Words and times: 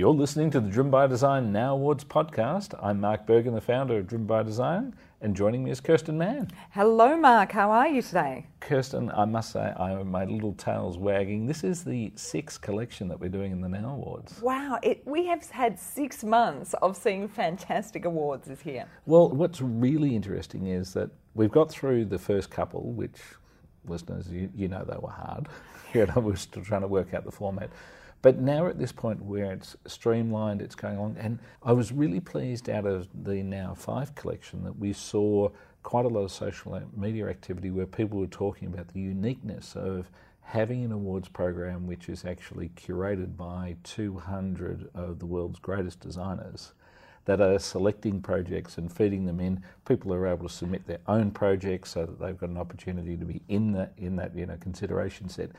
You're 0.00 0.14
listening 0.14 0.50
to 0.52 0.60
the 0.60 0.70
Driven 0.70 0.90
by 0.90 1.06
Design 1.08 1.52
Now 1.52 1.74
Awards 1.74 2.04
podcast. 2.04 2.72
I'm 2.82 3.02
Mark 3.02 3.26
Bergin, 3.26 3.52
the 3.52 3.60
founder 3.60 3.98
of 3.98 4.06
Driven 4.06 4.26
by 4.26 4.42
Design, 4.42 4.94
and 5.20 5.36
joining 5.36 5.62
me 5.62 5.72
is 5.72 5.78
Kirsten 5.82 6.16
Mann. 6.16 6.50
Hello, 6.70 7.18
Mark. 7.18 7.52
How 7.52 7.70
are 7.70 7.86
you 7.86 8.00
today? 8.00 8.46
Kirsten, 8.60 9.10
I 9.10 9.26
must 9.26 9.52
say, 9.52 9.60
I, 9.60 10.02
my 10.02 10.24
little 10.24 10.54
tail's 10.54 10.96
wagging. 10.96 11.46
This 11.46 11.64
is 11.64 11.84
the 11.84 12.12
sixth 12.14 12.62
collection 12.62 13.08
that 13.08 13.20
we're 13.20 13.28
doing 13.28 13.52
in 13.52 13.60
the 13.60 13.68
Now 13.68 13.90
Awards. 13.90 14.40
Wow, 14.40 14.78
it, 14.82 15.06
we 15.06 15.26
have 15.26 15.44
had 15.50 15.78
six 15.78 16.24
months 16.24 16.74
of 16.80 16.96
seeing 16.96 17.28
fantastic 17.28 18.06
awards 18.06 18.48
this 18.48 18.64
year. 18.64 18.86
Well, 19.04 19.28
what's 19.28 19.60
really 19.60 20.16
interesting 20.16 20.68
is 20.68 20.94
that 20.94 21.10
we've 21.34 21.52
got 21.52 21.70
through 21.70 22.06
the 22.06 22.18
first 22.18 22.48
couple, 22.48 22.90
which 22.92 23.18
listeners, 23.86 24.28
you, 24.30 24.48
you 24.54 24.66
know 24.66 24.82
they 24.82 24.96
were 24.96 25.10
hard. 25.10 25.48
you 25.92 26.06
know, 26.06 26.22
we're 26.22 26.36
still 26.36 26.64
trying 26.64 26.80
to 26.80 26.88
work 26.88 27.12
out 27.12 27.26
the 27.26 27.30
format. 27.30 27.68
But 28.22 28.38
now 28.38 28.66
at 28.66 28.78
this 28.78 28.92
point 28.92 29.22
where 29.22 29.52
it's 29.52 29.76
streamlined, 29.86 30.60
it's 30.60 30.74
going 30.74 30.98
on. 30.98 31.16
And 31.18 31.38
I 31.62 31.72
was 31.72 31.90
really 31.90 32.20
pleased 32.20 32.68
out 32.68 32.84
of 32.84 33.08
the 33.24 33.42
Now 33.42 33.74
5 33.74 34.14
collection 34.14 34.62
that 34.64 34.78
we 34.78 34.92
saw 34.92 35.48
quite 35.82 36.04
a 36.04 36.08
lot 36.08 36.24
of 36.24 36.32
social 36.32 36.80
media 36.94 37.28
activity 37.28 37.70
where 37.70 37.86
people 37.86 38.18
were 38.18 38.26
talking 38.26 38.68
about 38.68 38.88
the 38.88 39.00
uniqueness 39.00 39.74
of 39.74 40.10
having 40.42 40.84
an 40.84 40.92
awards 40.92 41.28
program 41.28 41.86
which 41.86 42.08
is 42.08 42.24
actually 42.24 42.70
curated 42.70 43.36
by 43.36 43.76
200 43.84 44.90
of 44.94 45.18
the 45.18 45.26
world's 45.26 45.58
greatest 45.58 46.00
designers 46.00 46.72
that 47.24 47.40
are 47.40 47.58
selecting 47.58 48.20
projects 48.20 48.76
and 48.76 48.92
feeding 48.92 49.24
them 49.24 49.40
in. 49.40 49.62
People 49.86 50.12
are 50.12 50.26
able 50.26 50.48
to 50.48 50.52
submit 50.52 50.86
their 50.86 51.00
own 51.06 51.30
projects 51.30 51.90
so 51.90 52.04
that 52.04 52.18
they've 52.18 52.38
got 52.38 52.50
an 52.50 52.58
opportunity 52.58 53.16
to 53.16 53.24
be 53.24 53.40
in 53.48 53.72
that 53.72 53.92
in 53.96 54.16
that 54.16 54.34
you 54.34 54.46
know 54.46 54.56
consideration 54.60 55.28
set. 55.28 55.50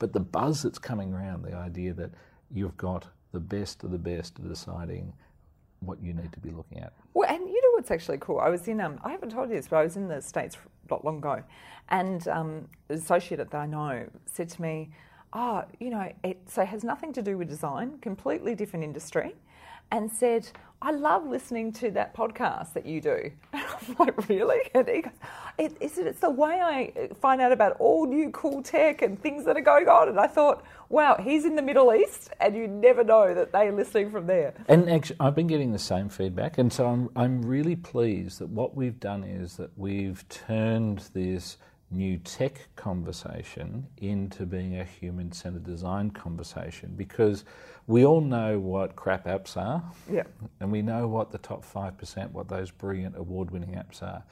But 0.00 0.12
the 0.12 0.20
buzz 0.20 0.62
that's 0.62 0.78
coming 0.78 1.12
around, 1.12 1.44
the 1.44 1.54
idea 1.54 1.92
that 1.94 2.10
you've 2.50 2.76
got 2.76 3.06
the 3.32 3.38
best 3.38 3.84
of 3.84 3.92
the 3.92 3.98
best 3.98 4.42
deciding 4.48 5.12
what 5.80 6.02
you 6.02 6.12
need 6.12 6.32
to 6.32 6.40
be 6.40 6.50
looking 6.50 6.80
at. 6.80 6.92
Well, 7.14 7.28
and 7.28 7.40
you 7.46 7.62
know 7.62 7.70
what's 7.74 7.90
actually 7.90 8.18
cool? 8.18 8.40
I 8.40 8.48
was 8.48 8.66
in, 8.66 8.80
um, 8.80 8.98
I 9.04 9.10
haven't 9.10 9.30
told 9.30 9.50
you 9.50 9.56
this, 9.56 9.68
but 9.68 9.76
I 9.76 9.84
was 9.84 9.96
in 9.96 10.08
the 10.08 10.20
States 10.20 10.56
not 10.90 11.04
long 11.04 11.18
ago, 11.18 11.42
and 11.90 12.26
um, 12.28 12.68
the 12.88 12.94
associate 12.94 13.36
that 13.36 13.54
I 13.54 13.66
know 13.66 14.06
said 14.26 14.48
to 14.48 14.62
me, 14.62 14.90
Oh, 15.32 15.64
you 15.78 15.90
know, 15.90 16.12
it 16.24 16.38
so 16.46 16.62
it 16.62 16.68
has 16.68 16.82
nothing 16.84 17.12
to 17.12 17.22
do 17.22 17.38
with 17.38 17.48
design, 17.48 17.98
completely 17.98 18.54
different 18.54 18.84
industry, 18.84 19.34
and 19.92 20.10
said, 20.10 20.48
I 20.82 20.92
love 20.92 21.26
listening 21.26 21.72
to 21.74 21.90
that 21.90 22.16
podcast 22.16 22.72
that 22.72 22.86
you 22.86 23.00
do. 23.00 23.30
And 23.52 23.64
I'm 23.88 24.06
like, 24.06 24.28
really? 24.28 24.60
And 24.74 24.88
he 24.88 25.02
goes, 25.02 25.12
it, 25.58 25.76
it's, 25.80 25.98
it's 25.98 26.20
the 26.20 26.30
way 26.30 26.60
I 26.60 27.08
find 27.20 27.40
out 27.40 27.52
about 27.52 27.76
all 27.78 28.06
new 28.06 28.30
cool 28.30 28.62
tech 28.62 29.02
and 29.02 29.20
things 29.20 29.44
that 29.44 29.56
are 29.56 29.62
going 29.62 29.88
on. 29.88 30.08
And 30.08 30.18
I 30.18 30.26
thought, 30.26 30.64
wow, 30.88 31.16
he's 31.20 31.44
in 31.44 31.56
the 31.56 31.62
Middle 31.62 31.92
East 31.94 32.30
and 32.40 32.54
you 32.56 32.66
never 32.66 33.04
know 33.04 33.34
that 33.34 33.52
they're 33.52 33.72
listening 33.72 34.10
from 34.10 34.26
there. 34.26 34.54
And 34.68 34.90
actually, 34.90 35.16
I've 35.20 35.34
been 35.34 35.46
getting 35.46 35.72
the 35.72 35.78
same 35.78 36.08
feedback. 36.08 36.58
And 36.58 36.72
so 36.72 36.86
I'm, 36.86 37.10
I'm 37.16 37.42
really 37.42 37.76
pleased 37.76 38.38
that 38.38 38.48
what 38.48 38.74
we've 38.74 38.98
done 39.00 39.24
is 39.24 39.56
that 39.56 39.70
we've 39.76 40.26
turned 40.28 41.10
this 41.12 41.58
new 41.90 42.18
tech 42.18 42.68
conversation 42.76 43.86
into 43.98 44.46
being 44.46 44.78
a 44.78 44.84
human 44.84 45.32
centered 45.32 45.64
design 45.64 46.10
conversation 46.10 46.92
because 46.96 47.44
we 47.86 48.04
all 48.04 48.20
know 48.20 48.58
what 48.58 48.94
crap 48.94 49.24
apps 49.24 49.56
are. 49.56 49.82
Yeah. 50.10 50.22
And 50.60 50.70
we 50.70 50.82
know 50.82 51.08
what 51.08 51.30
the 51.30 51.38
top 51.38 51.64
5%, 51.64 52.30
what 52.30 52.48
those 52.48 52.70
brilliant 52.70 53.16
award 53.16 53.50
winning 53.50 53.72
apps 53.72 54.02
are. 54.02 54.22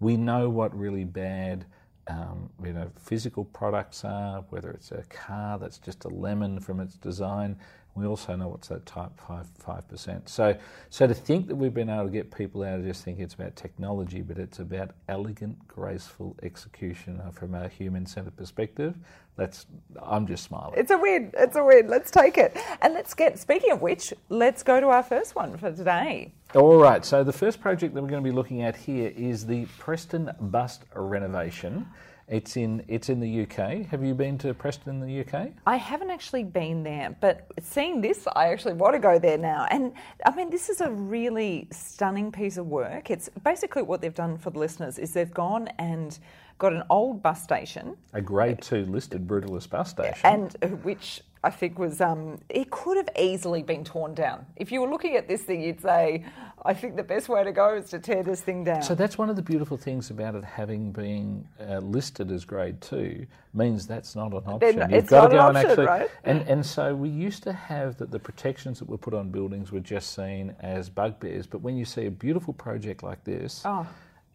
We 0.00 0.16
know 0.16 0.48
what 0.48 0.76
really 0.78 1.04
bad. 1.04 1.66
Um, 2.06 2.48
you 2.64 2.72
know, 2.72 2.90
physical 2.98 3.44
products 3.44 4.04
are, 4.04 4.44
whether 4.48 4.70
it's 4.70 4.92
a 4.92 5.02
car 5.10 5.58
that's 5.58 5.78
just 5.78 6.04
a 6.04 6.08
lemon 6.08 6.58
from 6.60 6.80
its 6.80 6.94
design, 6.94 7.58
we 7.94 8.06
also 8.06 8.36
know 8.36 8.48
what's 8.48 8.68
that 8.68 8.86
type 8.86 9.10
five 9.26 9.46
five 9.58 9.88
percent. 9.88 10.28
So 10.28 10.56
so 10.90 11.06
to 11.06 11.14
think 11.14 11.48
that 11.48 11.56
we've 11.56 11.74
been 11.74 11.90
able 11.90 12.04
to 12.04 12.10
get 12.10 12.30
people 12.30 12.62
out 12.62 12.78
of 12.78 12.84
just 12.84 13.04
thinking 13.04 13.24
it's 13.24 13.34
about 13.34 13.56
technology, 13.56 14.22
but 14.22 14.38
it's 14.38 14.60
about 14.60 14.90
elegant, 15.08 15.66
graceful 15.66 16.36
execution 16.42 17.20
from 17.32 17.54
a 17.54 17.68
human 17.68 18.06
centered 18.06 18.36
perspective. 18.36 18.94
That's 19.36 19.66
I'm 20.02 20.26
just 20.26 20.44
smiling. 20.44 20.74
It's 20.76 20.90
a 20.90 20.98
win. 20.98 21.32
It's 21.36 21.56
a 21.56 21.64
win. 21.64 21.88
Let's 21.88 22.10
take 22.10 22.38
it. 22.38 22.56
And 22.82 22.94
let's 22.94 23.14
get 23.14 23.38
speaking 23.38 23.72
of 23.72 23.82
which, 23.82 24.12
let's 24.28 24.62
go 24.62 24.80
to 24.80 24.88
our 24.88 25.02
first 25.02 25.34
one 25.34 25.56
for 25.56 25.72
today. 25.72 26.32
All 26.54 26.78
right. 26.78 27.04
So 27.04 27.24
the 27.24 27.32
first 27.32 27.60
project 27.60 27.94
that 27.94 28.02
we're 28.02 28.08
going 28.08 28.22
to 28.22 28.28
be 28.28 28.34
looking 28.34 28.62
at 28.62 28.76
here 28.76 29.12
is 29.16 29.46
the 29.46 29.66
Preston 29.78 30.30
Bust 30.40 30.84
renovation. 30.94 31.86
It's 32.28 32.58
in 32.58 32.84
it's 32.88 33.08
in 33.08 33.20
the 33.20 33.42
UK. 33.42 33.86
Have 33.86 34.04
you 34.04 34.14
been 34.14 34.36
to 34.38 34.52
Preston 34.52 34.90
in 34.90 35.00
the 35.00 35.20
UK? 35.20 35.52
I 35.66 35.76
haven't 35.76 36.10
actually 36.10 36.44
been 36.44 36.82
there, 36.82 37.16
but 37.20 37.46
seeing 37.62 38.02
this, 38.02 38.26
I 38.36 38.48
actually 38.48 38.74
want 38.74 38.94
to 38.94 38.98
go 38.98 39.18
there 39.18 39.38
now. 39.38 39.66
And 39.70 39.92
I 40.26 40.34
mean, 40.36 40.50
this 40.50 40.68
is 40.68 40.82
a 40.82 40.90
really 40.90 41.68
stunning 41.72 42.30
piece 42.30 42.58
of 42.58 42.66
work. 42.66 43.10
It's 43.10 43.30
basically 43.44 43.82
what 43.82 44.02
they've 44.02 44.14
done 44.14 44.36
for 44.36 44.50
the 44.50 44.58
listeners 44.58 44.98
is 44.98 45.12
they've 45.12 45.32
gone 45.32 45.68
and 45.78 46.18
got 46.58 46.74
an 46.74 46.82
old 46.90 47.22
bus 47.22 47.42
station, 47.42 47.96
a 48.12 48.20
Grade 48.20 48.60
Two 48.60 48.84
listed 48.84 49.26
brutalist 49.26 49.70
bus 49.70 49.88
station, 49.90 50.20
and 50.24 50.56
uh, 50.62 50.66
which 50.68 51.22
I 51.44 51.50
think 51.50 51.78
was 51.78 52.00
um, 52.00 52.38
it 52.48 52.70
could 52.70 52.96
have 52.96 53.08
easily 53.16 53.62
been 53.62 53.84
torn 53.84 54.14
down. 54.14 54.44
If 54.56 54.72
you 54.72 54.80
were 54.80 54.88
looking 54.88 55.16
at 55.16 55.28
this 55.28 55.42
thing, 55.42 55.62
you'd 55.62 55.80
say, 55.80 56.24
I 56.64 56.74
think 56.74 56.96
the 56.96 57.04
best 57.04 57.28
way 57.28 57.44
to 57.44 57.52
go 57.52 57.76
is 57.76 57.88
to 57.90 58.00
tear 58.00 58.22
this 58.22 58.40
thing 58.40 58.64
down. 58.64 58.82
So 58.82 58.94
that's 58.94 59.16
one 59.16 59.30
of 59.30 59.36
the 59.36 59.42
beautiful 59.42 59.76
things 59.76 60.10
about 60.10 60.34
it 60.34 60.44
having 60.44 60.90
been 60.90 61.46
uh, 61.60 61.78
listed 61.78 62.32
as 62.32 62.44
grade 62.44 62.80
two 62.80 63.26
means 63.54 63.86
that's 63.86 64.16
not 64.16 64.32
an 64.32 64.42
option. 64.46 64.78
Then 64.78 64.90
You've 64.90 65.06
got 65.06 65.28
to 65.28 65.36
go 65.36 65.48
and 65.48 65.56
actually, 65.56 65.86
right? 65.86 66.10
and 66.24 66.42
and 66.42 66.66
so 66.66 66.94
we 66.94 67.08
used 67.08 67.44
to 67.44 67.52
have 67.52 67.96
that 67.98 68.10
the 68.10 68.18
protections 68.18 68.80
that 68.80 68.88
were 68.88 68.98
put 68.98 69.14
on 69.14 69.30
buildings 69.30 69.70
were 69.70 69.80
just 69.80 70.14
seen 70.14 70.54
as 70.60 70.90
bugbears, 70.90 71.46
but 71.46 71.60
when 71.60 71.76
you 71.76 71.84
see 71.84 72.06
a 72.06 72.10
beautiful 72.10 72.52
project 72.52 73.02
like 73.02 73.22
this. 73.24 73.62
Oh 73.64 73.86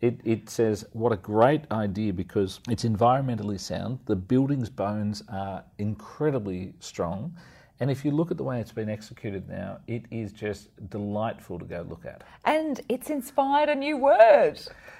it, 0.03 0.19
it 0.25 0.49
says, 0.49 0.85
what 0.91 1.13
a 1.13 1.15
great 1.15 1.61
idea 1.71 2.11
because 2.11 2.59
it's 2.69 2.83
environmentally 2.83 3.57
sound. 3.57 3.99
The 4.05 4.17
building's 4.17 4.69
bones 4.69 5.23
are 5.29 5.63
incredibly 5.77 6.73
strong. 6.81 7.33
And 7.83 7.91
if 7.91 8.05
you 8.05 8.11
look 8.11 8.31
at 8.31 8.37
the 8.37 8.45
way 8.45 8.61
it's 8.61 8.71
been 8.71 8.87
executed 8.87 9.49
now, 9.49 9.79
it 9.87 10.03
is 10.09 10.31
just 10.31 10.69
delightful 10.89 11.59
to 11.59 11.65
go 11.65 11.85
look 11.89 12.05
at. 12.05 12.23
And 12.45 12.79
it's 12.87 13.09
inspired 13.09 13.67
a 13.67 13.75
new 13.75 13.97
word 13.97 14.57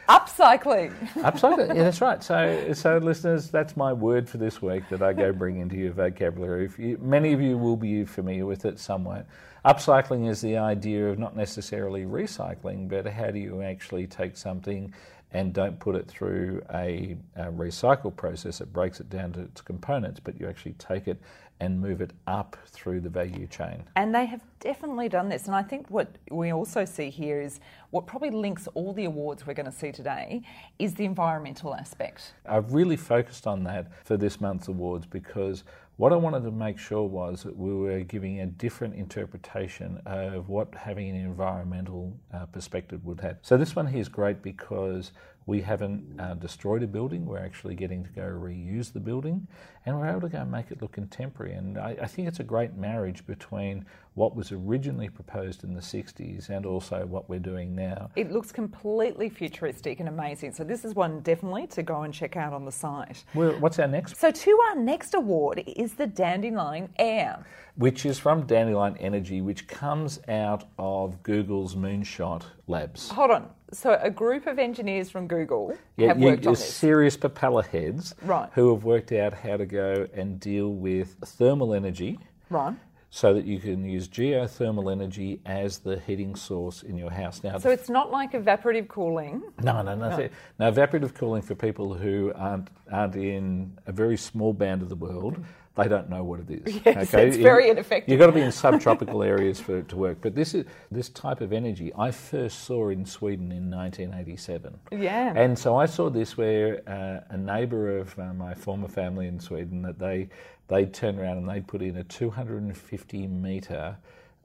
upcycling. 0.10 0.94
Upcycling, 1.14 1.70
yeah, 1.70 1.84
that's 1.84 2.02
right. 2.02 2.22
So, 2.22 2.74
so 2.74 2.98
listeners, 2.98 3.50
that's 3.50 3.78
my 3.78 3.94
word 3.94 4.28
for 4.28 4.38
this 4.38 4.62
week 4.62 4.84
that 4.90 5.02
I 5.02 5.14
go 5.14 5.32
bring 5.44 5.60
into 5.60 5.78
your 5.78 5.94
vocabulary. 5.94 6.70
You, 6.78 6.98
many 7.02 7.32
of 7.32 7.40
you 7.40 7.58
will 7.58 7.78
be 7.78 8.04
familiar 8.04 8.46
with 8.46 8.66
it 8.66 8.78
somewhere. 8.80 9.28
Upcycling 9.64 10.30
is 10.30 10.42
the 10.42 10.58
idea 10.58 11.10
of 11.10 11.18
not 11.18 11.38
necessarily 11.38 12.04
recycling, 12.04 12.90
but 12.90 13.08
how 13.08 13.32
do 13.32 13.40
you 13.40 13.62
actually 13.62 14.08
take 14.08 14.36
something 14.36 14.94
and 15.32 15.54
don't 15.54 15.80
put 15.80 15.96
it 15.96 16.06
through 16.08 16.62
a, 16.74 17.16
a, 17.38 17.46
recycle 17.46 18.16
process 18.16 18.60
that 18.60 18.72
breaks 18.72 19.00
it 19.00 19.10
down 19.10 19.32
to 19.32 19.40
its 19.40 19.62
components, 19.62 20.20
but 20.20 20.40
you 20.40 20.48
actually 20.48 20.74
take 20.74 21.08
it 21.08 21.20
and 21.64 21.80
move 21.80 22.02
it 22.02 22.12
up 22.28 22.58
through 22.68 23.00
the 23.00 23.10
value 23.10 23.48
chain. 23.48 23.84
And 23.96 24.14
they 24.14 24.26
have 24.26 24.42
definitely 24.60 25.08
done 25.08 25.30
this. 25.30 25.46
And 25.46 25.56
I 25.56 25.64
think 25.64 25.90
what 25.90 26.18
we 26.30 26.52
also 26.52 26.84
see 26.84 27.10
here 27.10 27.40
is 27.40 27.62
what 27.92 28.06
probably 28.06 28.32
links 28.32 28.68
all 28.74 28.92
the 28.92 29.06
awards 29.06 29.48
we're 29.48 29.54
going 29.54 29.66
to 29.66 29.72
see 29.72 29.92
today 29.92 30.42
is 30.78 30.94
the 30.96 31.06
environmental 31.06 31.74
aspect. 31.74 32.34
I've 32.46 32.74
really 32.74 32.98
focused 32.98 33.48
on 33.48 33.64
that 33.64 33.88
for 34.04 34.18
this 34.18 34.42
month's 34.42 34.68
awards 34.68 35.06
because 35.06 35.64
what 35.96 36.12
I 36.12 36.16
wanted 36.16 36.44
to 36.44 36.52
make 36.52 36.80
sure 36.80 37.04
was 37.04 37.44
that 37.44 37.56
we 37.56 37.74
were 37.74 38.00
giving 38.02 38.42
a 38.42 38.48
different 38.48 38.96
interpretation 38.96 40.02
of 40.06 40.50
what 40.50 40.74
having 40.74 41.10
an 41.10 41.16
environmental 41.16 42.18
uh, 42.34 42.46
perspective 42.48 43.06
would 43.06 43.22
have. 43.22 43.38
So 43.42 43.58
this 43.58 43.76
one 43.76 43.88
here 43.88 44.02
is 44.02 44.10
great 44.10 44.42
because 44.42 45.12
we 45.46 45.62
haven't 45.62 46.20
uh, 46.20 46.36
destroyed 46.36 46.84
a 46.84 46.88
building. 46.88 47.26
We're 47.26 47.44
actually 47.44 47.76
getting 47.76 48.04
to 48.04 48.10
go 48.12 48.22
reuse 48.22 48.94
the 48.94 49.00
building, 49.00 49.48
and 49.86 50.00
we're 50.00 50.10
able 50.10 50.22
to 50.22 50.30
go 50.30 50.40
and 50.40 50.52
make 50.52 50.72
it 50.72 50.82
look 50.82 50.94
contemporary. 50.94 51.54
And 51.54 51.78
I, 51.78 51.98
I, 52.02 52.08
think 52.08 52.28
it's 52.28 52.40
a 52.40 52.44
great 52.44 52.76
marriage 52.76 53.26
between 53.26 53.86
what 54.14 54.36
was 54.36 54.52
originally 54.52 55.10
proposed 55.10 55.64
in 55.64 55.74
the 55.74 55.82
60s 55.82 56.50
and 56.50 56.66
also 56.66 57.06
what 57.06 57.30
we're 57.30 57.40
doing 57.40 57.76
now. 57.76 58.10
It 58.16 58.32
looks 58.32 58.52
completely 58.52 59.30
futuristic 59.30 60.00
and 60.00 60.08
amazing. 60.08 60.54
So 60.54 60.64
this 60.64 60.86
is 60.86 60.94
one 60.96 61.20
definitely 61.22 61.68
to 61.68 61.84
go 61.84 62.04
and 62.04 62.14
check 62.14 62.38
out 62.38 62.54
on 62.54 62.64
the 62.64 62.72
site. 62.72 63.24
Well, 63.34 63.54
what's 63.60 63.80
our 63.80 63.88
next? 63.88 64.18
So 64.18 64.32
to 64.32 64.60
our 64.70 64.76
next 64.76 65.14
award 65.14 65.64
is 65.68 65.94
the 65.96 66.08
Dandelion 66.08 66.90
Air, 66.98 67.44
which 67.76 68.06
is 68.06 68.20
from 68.20 68.46
Dandelion 68.46 68.96
Energy, 68.98 69.42
which 69.42 69.68
comes 69.68 70.20
out 70.28 70.66
of 70.78 71.22
Google's 71.24 71.76
Moonshot 71.76 72.44
Labs. 72.68 73.10
Hold 73.10 73.32
on. 73.32 73.50
So 73.74 74.00
a 74.02 74.10
group 74.10 74.48
of 74.48 74.60
engineers 74.60 75.10
from 75.10 75.28
Google 75.28 75.76
yeah, 75.98 76.10
have 76.10 76.18
worked 76.18 76.44
you, 76.44 76.50
on 76.50 76.54
this. 76.54 76.74
serious 76.74 77.18
propeller 77.18 77.64
heads 77.64 78.14
right. 78.22 78.50
who 78.54 78.74
have 78.74 78.84
worked 78.84 79.12
out 79.12 79.34
how 79.34 79.58
to 79.58 79.66
go 79.66 80.08
and 80.14 80.40
deal 80.40 80.70
with 80.70 81.16
thermal 81.26 81.74
energy. 81.74 82.20
Right. 82.50 82.76
So 83.16 83.32
that 83.36 83.46
you 83.46 83.60
can 83.60 83.88
use 83.88 84.08
geothermal 84.08 84.92
energy 84.92 85.40
as 85.46 85.78
the 85.78 86.00
heating 86.00 86.36
source 86.36 86.82
in 86.82 86.98
your 86.98 87.12
house. 87.12 87.44
Now, 87.44 87.60
so 87.60 87.70
it's 87.70 87.88
not 87.88 88.10
like 88.10 88.32
evaporative 88.32 88.88
cooling. 88.88 89.44
No, 89.62 89.84
no, 89.84 89.94
no. 89.94 90.18
No, 90.18 90.30
no 90.58 90.72
evaporative 90.72 91.14
cooling 91.14 91.44
for 91.44 91.54
people 91.54 91.94
who 91.94 92.34
aren't 92.36 92.72
aren't 92.92 93.16
in 93.16 93.78
a 93.86 93.92
very 93.92 94.18
small 94.18 94.52
band 94.52 94.82
of 94.82 94.90
the 94.90 94.96
world 94.96 95.38
they 95.76 95.88
don't 95.88 96.10
know 96.10 96.24
what 96.24 96.40
it 96.42 96.50
is. 96.52 96.82
Yes, 96.86 97.14
it's 97.14 97.38
very 97.38 97.70
ineffective. 97.70 98.10
You've 98.10 98.20
got 98.20 98.28
to 98.28 98.34
be 98.34 98.42
in 98.42 98.52
subtropical 98.52 99.24
areas 99.24 99.60
for 99.60 99.78
it 99.78 99.90
to 99.90 99.96
work. 99.96 100.18
But 100.22 100.36
this 100.36 100.54
is 100.54 100.66
this 100.92 101.10
type 101.10 101.42
of 101.42 101.54
energy 101.54 101.92
I 101.98 102.12
first 102.12 102.66
saw 102.66 102.90
in 102.90 103.06
Sweden 103.06 103.52
in 103.52 103.72
1987. 103.72 104.78
Yeah. 104.92 105.34
And 105.36 105.58
so 105.58 105.78
I 105.78 105.86
saw 105.86 106.10
this 106.10 106.38
where 106.38 106.82
uh, 106.88 107.34
a 107.34 107.38
neighbour 107.38 107.98
of 107.98 108.18
uh, 108.20 108.34
my 108.34 108.54
former 108.54 108.88
family 108.88 109.28
in 109.28 109.40
Sweden 109.40 109.82
that 109.84 109.98
they 109.98 110.30
they'd 110.68 110.94
turn 110.94 111.20
around 111.20 111.38
and 111.38 111.50
they'd 111.50 111.68
put 111.68 111.82
in 111.82 111.98
a 111.98 112.04
250 112.04 113.28
metre 113.28 113.98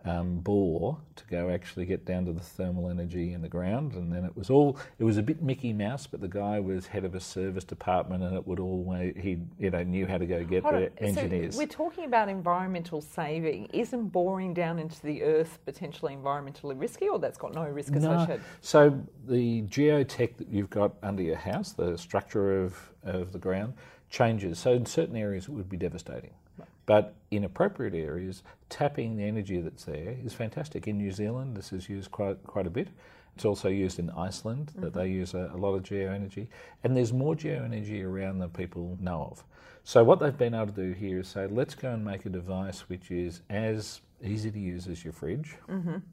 um, 0.05 0.38
bore 0.38 0.99
to 1.17 1.25
go 1.26 1.50
actually 1.50 1.85
get 1.85 2.05
down 2.05 2.25
to 2.26 2.32
the 2.32 2.41
thermal 2.41 2.88
energy 2.88 3.32
in 3.32 3.43
the 3.43 3.49
ground, 3.49 3.94
and 3.94 4.12
then 4.12 4.25
it 4.25 4.37
was 4.37 4.49
all 4.49 4.79
it 4.99 5.05
was 5.05 5.19
a 5.19 5.23
bit 5.23 5.43
Mickey 5.43 5.73
Mouse, 5.73 6.06
but 6.06 6.20
the 6.20 6.29
guy 6.29 6.61
was 6.61 6.87
head 6.87 7.05
of 7.05 7.15
a 7.15 7.20
service 7.20 7.65
department, 7.65 8.23
and 8.23 8.35
it 8.35 8.47
would 8.47 8.61
always 8.61 9.15
he 9.17 9.38
you 9.59 9.70
know 9.70 9.82
knew 9.82 10.06
how 10.06 10.17
to 10.17 10.26
go 10.26 10.44
get 10.44 10.62
Hold 10.62 10.76
the 10.76 10.85
on, 10.85 10.91
engineers. 10.99 11.55
So 11.55 11.59
we're 11.59 11.67
talking 11.67 12.05
about 12.05 12.29
environmental 12.29 13.00
saving. 13.00 13.67
Isn't 13.73 14.09
boring 14.09 14.55
down 14.55 14.79
into 14.79 15.00
the 15.03 15.23
earth 15.25 15.59
potentially 15.65 16.17
environmentally 16.17 16.81
risky, 16.81 17.09
or 17.09 17.19
that's 17.19 17.38
got 17.38 17.55
no 17.55 17.65
risk 17.65 17.94
associated? 17.94 18.43
So 18.61 19.00
the 19.26 19.62
geotech 19.62 20.37
that 20.37 20.49
you've 20.49 20.70
got 20.70 20.94
under 21.03 21.23
your 21.23 21.37
house, 21.37 21.73
the 21.73 21.99
structure 21.99 22.62
of, 22.62 22.79
of 23.03 23.32
the 23.32 23.38
ground, 23.38 23.75
changes. 24.10 24.58
So 24.58 24.72
in 24.72 24.87
certain 24.87 25.16
areas 25.16 25.44
it 25.44 25.50
would 25.50 25.69
be 25.69 25.76
devastating. 25.76 26.31
But 26.87 27.14
in 27.31 27.44
appropriate 27.44 27.94
areas, 27.94 28.43
tapping 28.70 29.16
the 29.16 29.25
energy 29.25 29.60
that's 29.60 29.84
there 29.84 30.16
is 30.25 30.32
fantastic. 30.32 30.88
In 30.88 30.96
New 30.96 31.12
Zealand, 31.12 31.55
this 31.55 31.70
is 31.70 31.88
used 31.88 32.10
quite 32.10 32.43
quite 32.44 32.66
a 32.66 32.70
bit. 32.70 32.88
It's 33.37 33.44
also 33.44 33.69
used 33.69 33.99
in 33.99 34.10
Iceland 34.10 34.72
that 34.76 34.93
mm-hmm. 34.93 34.99
they 34.99 35.08
use 35.08 35.34
a, 35.34 35.50
a 35.55 35.58
lot 35.58 35.75
of 35.75 35.82
geoenergy, 35.82 36.49
and 36.82 36.96
there's 36.96 37.12
more 37.12 37.37
geoenergy 37.37 38.02
around 38.02 38.38
than 38.38 38.50
people 38.50 38.96
know 39.00 39.28
of. 39.31 39.44
So 39.84 40.02
what 40.02 40.19
they've 40.19 40.37
been 40.37 40.55
able 40.55 40.66
to 40.66 40.72
do 40.72 40.93
here 40.93 41.20
is 41.20 41.28
say, 41.28 41.46
let's 41.46 41.75
go 41.75 41.93
and 41.93 42.05
make 42.05 42.26
a 42.26 42.31
device 42.31 42.88
which 42.88 43.10
is 43.10 43.43
as 43.49 44.00
easy 44.23 44.50
to 44.50 44.59
use 44.59 44.88
as 44.88 45.05
your 45.05 45.12
fridge. 45.12 45.56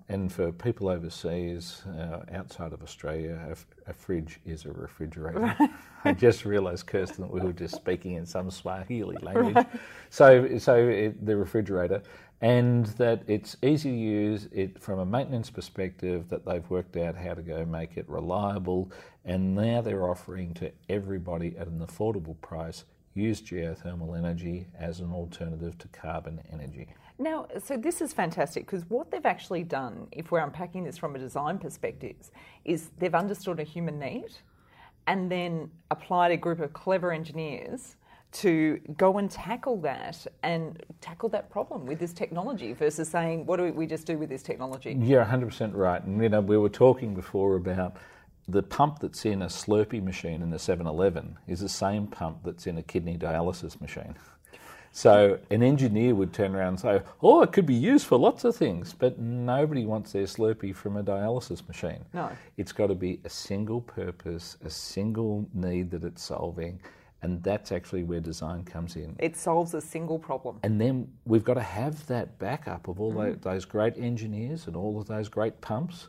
And 0.09 0.31
for 0.31 0.51
people 0.51 0.89
overseas, 0.89 1.83
uh, 1.87 2.21
outside 2.33 2.73
of 2.73 2.83
Australia, 2.83 3.39
a, 3.47 3.51
f- 3.51 3.65
a 3.87 3.93
fridge 3.93 4.39
is 4.45 4.65
a 4.65 4.71
refrigerator. 4.71 5.55
I 6.05 6.13
just 6.13 6.45
realised, 6.45 6.85
Kirsten, 6.87 7.23
that 7.23 7.31
we 7.31 7.41
were 7.41 7.53
just 7.53 7.75
speaking 7.75 8.13
in 8.13 8.25
some 8.25 8.51
Swahili 8.51 9.17
language. 9.21 9.65
So, 10.09 10.57
so 10.59 10.75
it, 10.75 11.25
the 11.25 11.35
refrigerator, 11.35 12.03
and 12.41 12.85
that 12.97 13.23
it's 13.27 13.57
easy 13.63 13.89
to 13.91 13.97
use. 13.97 14.47
It 14.51 14.79
from 14.81 14.99
a 14.99 15.05
maintenance 15.05 15.49
perspective, 15.49 16.29
that 16.29 16.45
they've 16.45 16.69
worked 16.69 16.97
out 16.97 17.15
how 17.15 17.33
to 17.33 17.41
go 17.41 17.65
make 17.65 17.97
it 17.97 18.07
reliable, 18.09 18.91
and 19.25 19.55
now 19.55 19.81
they're 19.81 20.09
offering 20.09 20.53
to 20.55 20.71
everybody 20.89 21.55
at 21.57 21.67
an 21.67 21.79
affordable 21.79 22.39
price. 22.41 22.83
Use 23.15 23.41
geothermal 23.41 24.17
energy 24.17 24.67
as 24.77 24.99
an 24.99 25.11
alternative 25.13 25.77
to 25.79 25.87
carbon 25.87 26.41
energy. 26.51 26.89
Now, 27.17 27.47
so 27.63 27.77
this 27.77 28.01
is 28.01 28.11
fantastic 28.11 28.65
because 28.65 28.83
what 28.89 29.09
they've 29.09 29.25
actually 29.25 29.63
done, 29.63 30.07
if 30.11 30.31
we're 30.31 30.39
unpacking 30.39 30.83
this 30.83 30.97
from 30.97 31.15
a 31.15 31.19
design 31.19 31.57
perspective, 31.59 32.15
is 32.65 32.89
they've 32.97 33.15
understood 33.15 33.59
a 33.59 33.63
human 33.63 33.99
need 33.99 34.37
and 35.07 35.31
then 35.31 35.71
applied 35.91 36.31
a 36.31 36.37
group 36.37 36.59
of 36.59 36.73
clever 36.73 37.11
engineers 37.11 37.95
to 38.33 38.81
go 38.97 39.17
and 39.17 39.31
tackle 39.31 39.77
that 39.77 40.27
and 40.43 40.83
tackle 40.99 41.29
that 41.29 41.49
problem 41.49 41.85
with 41.85 41.99
this 41.99 42.11
technology 42.11 42.73
versus 42.73 43.07
saying, 43.07 43.45
what 43.45 43.57
do 43.57 43.71
we 43.71 43.87
just 43.87 44.05
do 44.05 44.17
with 44.17 44.27
this 44.27 44.43
technology? 44.43 44.97
You're 44.99 45.23
100% 45.23 45.73
right. 45.73 46.03
And, 46.03 46.21
you 46.21 46.27
know, 46.27 46.41
we 46.41 46.57
were 46.57 46.67
talking 46.67 47.13
before 47.13 47.55
about 47.55 47.95
the 48.47 48.61
pump 48.61 48.99
that's 48.99 49.25
in 49.25 49.41
a 49.41 49.47
Slurpee 49.47 50.03
machine 50.03 50.41
in 50.41 50.49
the 50.49 50.59
7 50.59 50.85
Eleven 50.85 51.37
is 51.47 51.61
the 51.61 51.69
same 51.69 52.07
pump 52.07 52.39
that's 52.43 52.67
in 52.67 52.77
a 52.77 52.83
kidney 52.83 53.17
dialysis 53.17 53.79
machine. 53.79 54.15
So 54.95 55.37
an 55.49 55.61
engineer 55.61 56.15
would 56.15 56.31
turn 56.31 56.55
around 56.55 56.69
and 56.69 56.79
say, 56.79 57.01
oh, 57.21 57.41
it 57.41 57.51
could 57.51 57.65
be 57.65 57.73
used 57.73 58.07
for 58.07 58.17
lots 58.17 58.45
of 58.45 58.55
things, 58.55 58.93
but 58.93 59.19
nobody 59.19 59.85
wants 59.85 60.13
their 60.13 60.23
Slurpee 60.23 60.73
from 60.73 60.95
a 60.95 61.03
dialysis 61.03 61.67
machine. 61.67 62.05
No. 62.13 62.31
It's 62.55 62.71
got 62.71 62.87
to 62.87 62.95
be 62.95 63.19
a 63.25 63.29
single 63.29 63.81
purpose, 63.81 64.55
a 64.63 64.69
single 64.69 65.49
need 65.53 65.91
that 65.91 66.05
it's 66.05 66.23
solving, 66.23 66.79
and 67.23 67.43
that's 67.43 67.73
actually 67.73 68.05
where 68.05 68.21
design 68.21 68.63
comes 68.63 68.95
in. 68.95 69.17
It 69.19 69.35
solves 69.35 69.73
a 69.73 69.81
single 69.81 70.17
problem. 70.17 70.59
And 70.63 70.79
then 70.79 71.09
we've 71.25 71.43
got 71.43 71.55
to 71.55 71.61
have 71.61 72.07
that 72.07 72.39
backup 72.39 72.87
of 72.87 73.01
all 73.01 73.11
mm-hmm. 73.11 73.31
tho- 73.41 73.51
those 73.51 73.65
great 73.65 73.97
engineers 73.97 74.67
and 74.67 74.77
all 74.77 74.97
of 74.97 75.07
those 75.07 75.27
great 75.27 75.59
pumps, 75.59 76.07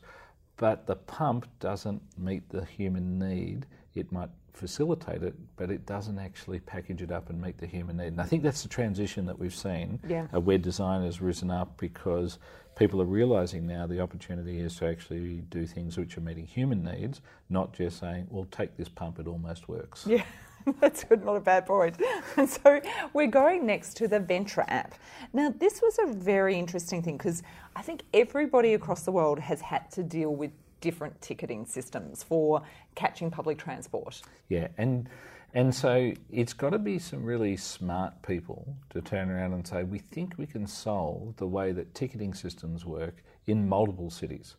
but 0.57 0.87
the 0.87 0.95
pump 0.95 1.49
doesn't 1.59 2.03
meet 2.17 2.49
the 2.51 2.65
human 2.65 3.19
need. 3.19 3.67
It 3.97 4.13
might 4.13 4.31
facilitate 4.57 5.23
it, 5.23 5.35
but 5.57 5.71
it 5.71 5.85
doesn't 5.87 6.19
actually 6.19 6.59
package 6.61 7.03
it 7.03 7.13
up 7.13 7.29
and 7.31 7.41
meet 7.41 7.59
the 7.59 7.67
human 7.67 7.99
need. 7.99 8.07
And 8.09 8.21
I 8.21 8.25
think 8.25 8.43
that's 8.43 8.63
the 8.63 8.69
transition 8.69 9.27
that 9.27 9.39
we've 9.39 9.55
seen 9.55 10.01
Yeah. 10.09 10.27
uh, 10.35 10.41
where 10.41 10.59
design 10.59 11.05
has 11.05 11.21
risen 11.21 11.51
up 11.51 11.77
because 11.77 12.39
people 12.75 13.01
are 13.03 13.07
realizing 13.07 13.67
now 13.67 13.87
the 13.87 14.01
opportunity 14.01 14.61
is 14.61 14.77
to 14.77 14.87
actually 14.87 15.43
do 15.51 15.67
things 15.67 15.99
which 15.99 16.17
are 16.17 16.23
meeting 16.23 16.47
human 16.47 16.83
needs, 16.83 17.21
not 17.51 17.73
just 17.75 17.99
saying, 17.99 18.27
well, 18.31 18.47
take 18.51 18.77
this 18.77 18.89
pump, 18.89 19.19
it 19.19 19.27
almost 19.27 19.69
works. 19.69 20.07
Yeah, 20.07 20.25
that's 20.81 21.05
good, 21.05 21.23
not 21.25 21.37
a 21.37 21.41
bad 21.41 21.67
point. 21.67 21.97
And 22.39 22.49
so 22.49 22.81
we're 23.15 23.29
going 23.29 23.65
next 23.67 23.95
to 23.99 24.09
the 24.09 24.21
Ventra 24.21 24.65
app. 24.69 24.95
Now, 25.33 25.55
this 25.59 25.81
was 25.83 25.99
a 26.03 26.13
very 26.13 26.59
interesting 26.59 27.03
thing 27.03 27.17
because 27.19 27.43
I 27.75 27.83
think 27.83 28.03
everybody 28.15 28.75
across 28.75 29.03
the 29.03 29.13
world 29.13 29.39
has 29.39 29.61
had 29.61 29.91
to 29.93 30.03
deal 30.03 30.35
with 30.35 30.51
different 30.81 31.21
ticketing 31.21 31.67
systems 31.67 32.23
for 32.23 32.63
catching 32.95 33.31
public 33.31 33.59
transport. 33.59 34.23
Yeah, 34.49 34.69
and 34.79 35.09
and 35.55 35.75
so 35.75 36.13
it's 36.31 36.53
got 36.53 36.71
to 36.71 36.79
be 36.79 36.99
some 36.99 37.25
really 37.25 37.57
smart 37.57 38.21
people 38.23 38.77
to 38.91 39.01
turn 39.01 39.31
around 39.31 39.55
and 39.55 39.67
say 39.67 39.85
we 39.85 39.99
think 39.99 40.35
we 40.37 40.47
can 40.47 40.67
solve 40.67 41.35
the 41.37 41.47
way 41.47 41.73
that 41.73 41.95
ticketing 41.95 42.35
systems 42.35 42.85
work 42.85 43.23
in 43.47 43.67
multiple 43.67 44.11
cities. 44.11 44.57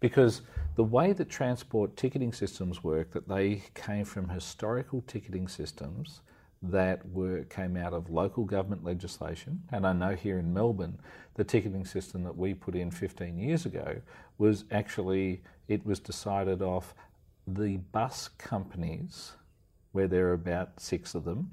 Because 0.00 0.42
the 0.76 0.84
way 0.84 1.12
that 1.12 1.28
transport 1.28 1.96
ticketing 1.96 2.32
systems 2.32 2.84
work, 2.84 3.12
that 3.12 3.28
they 3.28 3.62
came 3.74 4.04
from 4.04 4.28
historical 4.28 5.02
ticketing 5.06 5.48
systems 5.48 6.20
that 6.62 7.06
were 7.10 7.44
came 7.44 7.76
out 7.76 7.92
of 7.92 8.10
local 8.10 8.44
government 8.44 8.84
legislation. 8.84 9.62
And 9.70 9.86
I 9.86 9.92
know 9.92 10.14
here 10.14 10.38
in 10.38 10.52
Melbourne, 10.52 10.98
the 11.34 11.44
ticketing 11.44 11.84
system 11.84 12.24
that 12.24 12.36
we 12.36 12.54
put 12.54 12.74
in 12.74 12.90
15 12.90 13.38
years 13.38 13.66
ago 13.66 14.00
was 14.38 14.64
actually 14.70 15.42
it 15.68 15.86
was 15.86 16.00
decided 16.00 16.62
off 16.62 16.94
the 17.46 17.76
bus 17.76 18.28
companies, 18.38 19.32
where 19.92 20.08
there 20.08 20.28
are 20.28 20.34
about 20.34 20.80
six 20.80 21.14
of 21.14 21.24
them, 21.24 21.52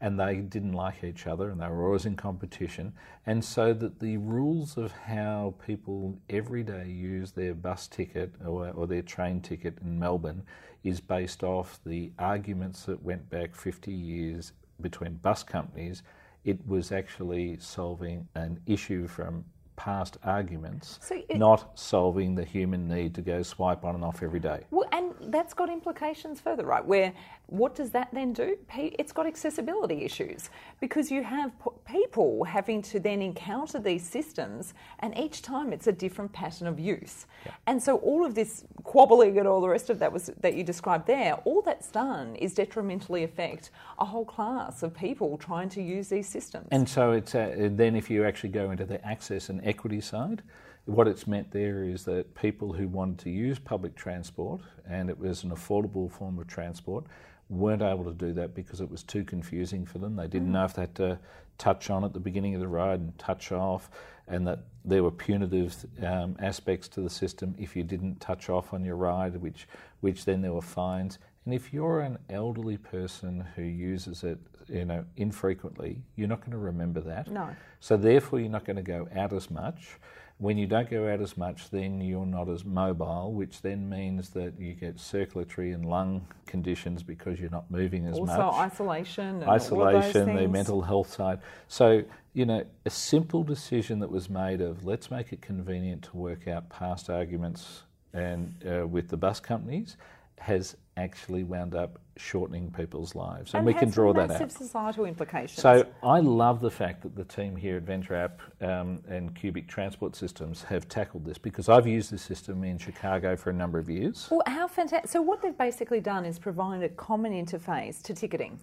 and 0.00 0.20
they 0.20 0.36
didn't 0.36 0.72
like 0.72 1.02
each 1.02 1.26
other 1.26 1.48
and 1.48 1.60
they 1.60 1.68
were 1.68 1.86
always 1.86 2.04
in 2.04 2.16
competition. 2.16 2.92
And 3.24 3.44
so 3.44 3.72
that 3.72 3.98
the 3.98 4.18
rules 4.18 4.76
of 4.76 4.92
how 4.92 5.54
people 5.64 6.18
every 6.28 6.62
day 6.62 6.88
use 6.88 7.32
their 7.32 7.54
bus 7.54 7.88
ticket 7.88 8.34
or, 8.44 8.70
or 8.70 8.86
their 8.86 9.02
train 9.02 9.40
ticket 9.40 9.78
in 9.82 9.98
Melbourne 9.98 10.42
is 10.84 11.00
based 11.00 11.42
off 11.42 11.80
the 11.86 12.12
arguments 12.18 12.84
that 12.84 13.02
went 13.02 13.30
back 13.30 13.54
50 13.54 13.90
years 13.90 14.52
between 14.80 15.14
bus 15.14 15.42
companies. 15.42 16.02
It 16.44 16.66
was 16.66 16.92
actually 16.92 17.56
solving 17.58 18.28
an 18.34 18.60
issue 18.66 19.08
from 19.08 19.46
past 19.76 20.18
arguments, 20.24 20.98
So 21.02 21.14
it- 21.28 21.36
not 21.38 21.78
solving 21.78 22.34
the 22.34 22.44
human 22.44 22.88
need 22.88 23.14
to 23.14 23.22
go 23.22 23.42
swipe 23.42 23.84
on 23.84 23.94
and 23.94 24.04
off 24.04 24.22
every 24.22 24.40
day. 24.40 24.64
Well, 24.70 24.88
and 24.92 25.14
that's 25.32 25.54
got 25.54 25.68
implications 25.68 26.40
further, 26.40 26.64
right? 26.64 26.84
Where 26.84 27.12
what 27.48 27.76
does 27.76 27.90
that 27.92 28.08
then 28.12 28.32
do? 28.32 28.58
It's 28.76 29.12
got 29.12 29.26
accessibility 29.26 30.04
issues 30.04 30.50
because 30.80 31.12
you 31.12 31.22
have 31.22 31.52
people 31.84 32.42
having 32.42 32.82
to 32.82 32.98
then 32.98 33.22
encounter 33.22 33.78
these 33.78 34.04
systems, 34.08 34.74
and 34.98 35.16
each 35.16 35.42
time 35.42 35.72
it's 35.72 35.86
a 35.86 35.92
different 35.92 36.32
pattern 36.32 36.66
of 36.66 36.80
use. 36.80 37.26
And 37.68 37.80
so 37.80 37.98
all 37.98 38.24
of 38.24 38.34
this 38.34 38.64
quabbling 38.82 39.38
and 39.38 39.46
all 39.46 39.60
the 39.60 39.68
rest 39.68 39.90
of 39.90 40.00
that 40.00 40.12
was 40.12 40.30
that 40.40 40.54
you 40.54 40.64
described 40.64 41.06
there, 41.06 41.34
all 41.44 41.62
that's 41.62 41.88
done 41.88 42.34
is 42.36 42.52
detrimentally 42.52 43.22
affect 43.22 43.70
a 43.98 44.04
whole 44.04 44.24
class 44.24 44.82
of 44.82 44.92
people 44.94 45.38
trying 45.38 45.68
to 45.68 45.82
use 45.82 46.08
these 46.08 46.28
systems. 46.28 46.66
And 46.72 46.88
so 46.88 47.12
it's 47.12 47.34
uh, 47.34 47.68
then 47.70 47.94
if 47.94 48.10
you 48.10 48.24
actually 48.24 48.50
go 48.50 48.72
into 48.72 48.84
the 48.84 49.04
access 49.06 49.50
and 49.50 49.64
equity 49.66 50.00
side, 50.00 50.42
what 50.86 51.08
it's 51.08 51.26
meant 51.26 51.50
there 51.50 51.82
is 51.82 52.04
that 52.04 52.34
people 52.34 52.72
who 52.72 52.86
wanted 52.86 53.18
to 53.18 53.30
use 53.30 53.58
public 53.58 53.96
transport 53.96 54.60
and 54.88 55.10
it 55.10 55.18
was 55.18 55.42
an 55.42 55.50
affordable 55.50 56.10
form 56.10 56.38
of 56.38 56.46
transport 56.46 57.04
weren't 57.48 57.82
able 57.82 58.04
to 58.04 58.12
do 58.12 58.32
that 58.32 58.54
because 58.54 58.80
it 58.80 58.90
was 58.90 59.02
too 59.02 59.24
confusing 59.24 59.84
for 59.84 59.98
them. 59.98 60.16
They 60.16 60.28
didn't 60.28 60.50
know 60.50 60.64
if 60.64 60.74
they 60.74 60.82
had 60.82 60.94
to 60.96 61.18
touch 61.58 61.90
on 61.90 62.04
at 62.04 62.12
the 62.12 62.20
beginning 62.20 62.54
of 62.54 62.60
the 62.60 62.68
ride 62.68 63.00
and 63.00 63.16
touch 63.18 63.52
off, 63.52 63.90
and 64.28 64.46
that 64.46 64.60
there 64.84 65.02
were 65.02 65.10
punitive 65.10 65.74
um, 66.02 66.36
aspects 66.40 66.88
to 66.88 67.00
the 67.00 67.10
system 67.10 67.54
if 67.58 67.76
you 67.76 67.82
didn't 67.82 68.20
touch 68.20 68.48
off 68.48 68.74
on 68.74 68.84
your 68.84 68.96
ride, 68.96 69.36
which 69.36 69.66
which 70.00 70.24
then 70.24 70.42
there 70.42 70.52
were 70.52 70.62
fines. 70.62 71.18
And 71.44 71.54
if 71.54 71.72
you're 71.72 72.00
an 72.00 72.18
elderly 72.28 72.76
person 72.76 73.44
who 73.54 73.62
uses 73.62 74.24
it, 74.24 74.38
you 74.68 74.84
know, 74.84 75.04
infrequently, 75.16 76.02
you're 76.16 76.28
not 76.28 76.40
going 76.40 76.52
to 76.52 76.58
remember 76.58 77.00
that. 77.00 77.30
No. 77.30 77.48
So 77.80 77.96
therefore, 77.96 78.40
you're 78.40 78.50
not 78.50 78.64
going 78.64 78.76
to 78.76 78.82
go 78.82 79.08
out 79.14 79.32
as 79.32 79.50
much. 79.50 79.98
When 80.38 80.58
you 80.58 80.66
don't 80.66 80.90
go 80.90 81.08
out 81.10 81.22
as 81.22 81.38
much, 81.38 81.70
then 81.70 82.00
you're 82.02 82.26
not 82.26 82.50
as 82.50 82.62
mobile, 82.62 83.32
which 83.32 83.62
then 83.62 83.88
means 83.88 84.28
that 84.30 84.60
you 84.60 84.74
get 84.74 85.00
circulatory 85.00 85.72
and 85.72 85.86
lung 85.86 86.26
conditions 86.44 87.02
because 87.02 87.40
you're 87.40 87.48
not 87.50 87.70
moving 87.70 88.06
as 88.06 88.18
Also, 88.18 88.36
much. 88.36 88.54
isolation. 88.54 89.42
And 89.42 89.44
all 89.44 89.58
those 89.58 89.64
Isolation, 89.64 90.36
the 90.36 90.46
mental 90.48 90.82
health 90.82 91.10
side. 91.10 91.40
So, 91.68 92.02
you 92.34 92.44
know, 92.44 92.64
a 92.84 92.90
simple 92.90 93.44
decision 93.44 93.98
that 94.00 94.10
was 94.10 94.28
made 94.28 94.60
of 94.60 94.84
let's 94.84 95.10
make 95.10 95.32
it 95.32 95.40
convenient 95.40 96.02
to 96.02 96.16
work 96.18 96.46
out 96.46 96.68
past 96.68 97.08
arguments 97.08 97.84
and 98.12 98.54
uh, 98.70 98.86
with 98.86 99.08
the 99.08 99.16
bus 99.16 99.40
companies 99.40 99.96
has 100.38 100.76
actually 100.98 101.44
wound 101.44 101.74
up 101.74 101.98
shortening 102.16 102.70
people's 102.70 103.14
lives, 103.14 103.54
and, 103.54 103.64
we 103.64 103.72
has 103.72 103.80
can 103.80 103.90
draw 103.90 104.12
that 104.12 104.30
out. 104.30 104.52
societal 104.52 105.04
implications. 105.04 105.60
So 105.60 105.86
I 106.02 106.20
love 106.20 106.60
the 106.60 106.70
fact 106.70 107.02
that 107.02 107.14
the 107.14 107.24
team 107.24 107.56
here 107.56 107.76
at 107.76 107.84
Ventra 107.84 108.24
App 108.24 108.40
um, 108.62 109.02
and 109.08 109.34
Cubic 109.34 109.68
Transport 109.68 110.16
Systems 110.16 110.62
have 110.64 110.88
tackled 110.88 111.24
this 111.24 111.38
because 111.38 111.68
I've 111.68 111.86
used 111.86 112.10
this 112.10 112.22
system 112.22 112.64
in 112.64 112.78
Chicago 112.78 113.36
for 113.36 113.50
a 113.50 113.54
number 113.54 113.78
of 113.78 113.90
years. 113.90 114.28
Well, 114.30 114.42
how 114.46 114.66
fantastic! 114.66 115.10
So 115.10 115.20
what 115.22 115.42
they've 115.42 115.56
basically 115.56 116.00
done 116.00 116.24
is 116.24 116.38
provide 116.38 116.82
a 116.82 116.88
common 116.88 117.32
interface 117.32 118.02
to 118.02 118.14
ticketing. 118.14 118.58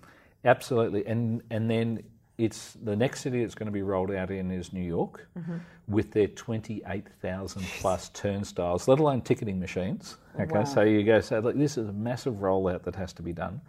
Absolutely, 0.46 1.06
and 1.06 1.42
and 1.52 1.70
then 1.70 2.04
it's 2.38 2.74
the 2.84 2.96
next 2.96 3.22
city 3.22 3.44
it's 3.44 3.56
going 3.56 3.68
to 3.68 3.72
be 3.72 3.82
rolled 3.84 4.12
out 4.12 4.32
in 4.32 4.52
is 4.52 4.74
New 4.74 4.82
York, 4.84 5.28
Mm-hmm. 5.38 5.58
with 5.88 6.12
their 6.12 6.28
twenty 6.28 6.82
eight 6.88 7.08
thousand 7.22 7.64
plus 7.80 8.10
turnstiles, 8.10 8.88
let 8.88 9.00
alone 9.00 9.22
ticketing 9.22 9.60
machines. 9.60 10.18
Okay, 10.40 10.60
Wow. 10.60 10.64
so 10.66 10.82
you 10.82 11.04
go, 11.04 11.20
so 11.22 11.40
look, 11.40 11.56
this 11.58 11.78
is 11.78 11.88
a 11.90 11.94
massive 11.94 12.36
rollout 12.36 12.84
that 12.84 12.96
has 12.96 13.14
to 13.14 13.22
be 13.22 13.34
done, 13.34 13.62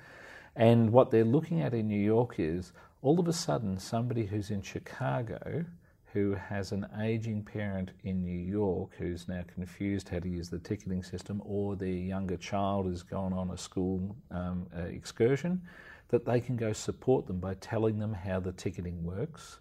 and 0.57 0.93
what 0.93 1.11
they're 1.11 1.25
looking 1.25 1.61
at 1.61 1.75
in 1.75 1.89
New 1.89 2.01
York 2.01 2.37
is 2.39 2.73
all 3.03 3.21
of 3.21 3.29
a 3.29 3.33
sudden 3.33 3.79
somebody 3.79 4.25
who's 4.27 4.51
in 4.51 4.63
Chicago. 4.63 5.65
Who 6.13 6.35
has 6.35 6.71
an 6.71 6.87
aging 7.01 7.43
parent 7.43 7.91
in 8.05 8.23
New 8.23 8.39
York 8.39 8.91
who's 8.97 9.27
now 9.27 9.43
confused 9.53 10.09
how 10.09 10.21
to 10.21 10.29
use 10.29 10.49
the 10.49 10.61
ticketing 10.61 11.03
system, 11.03 11.43
or 11.45 11.75
their 11.75 11.89
younger 11.89 12.37
child 12.37 12.87
has 12.87 13.03
gone 13.03 13.33
on 13.33 13.51
a 13.51 13.59
school 13.59 14.15
um, 14.31 14.69
uh, 14.79 14.83
excursion, 14.83 15.61
that 16.09 16.25
they 16.25 16.41
can 16.41 16.57
go 16.57 16.73
support 16.73 17.27
them 17.27 17.39
by 17.39 17.55
telling 17.55 17.99
them 17.99 18.13
how 18.13 18.41
the 18.41 18.53
ticketing 18.53 19.03
works 19.05 19.59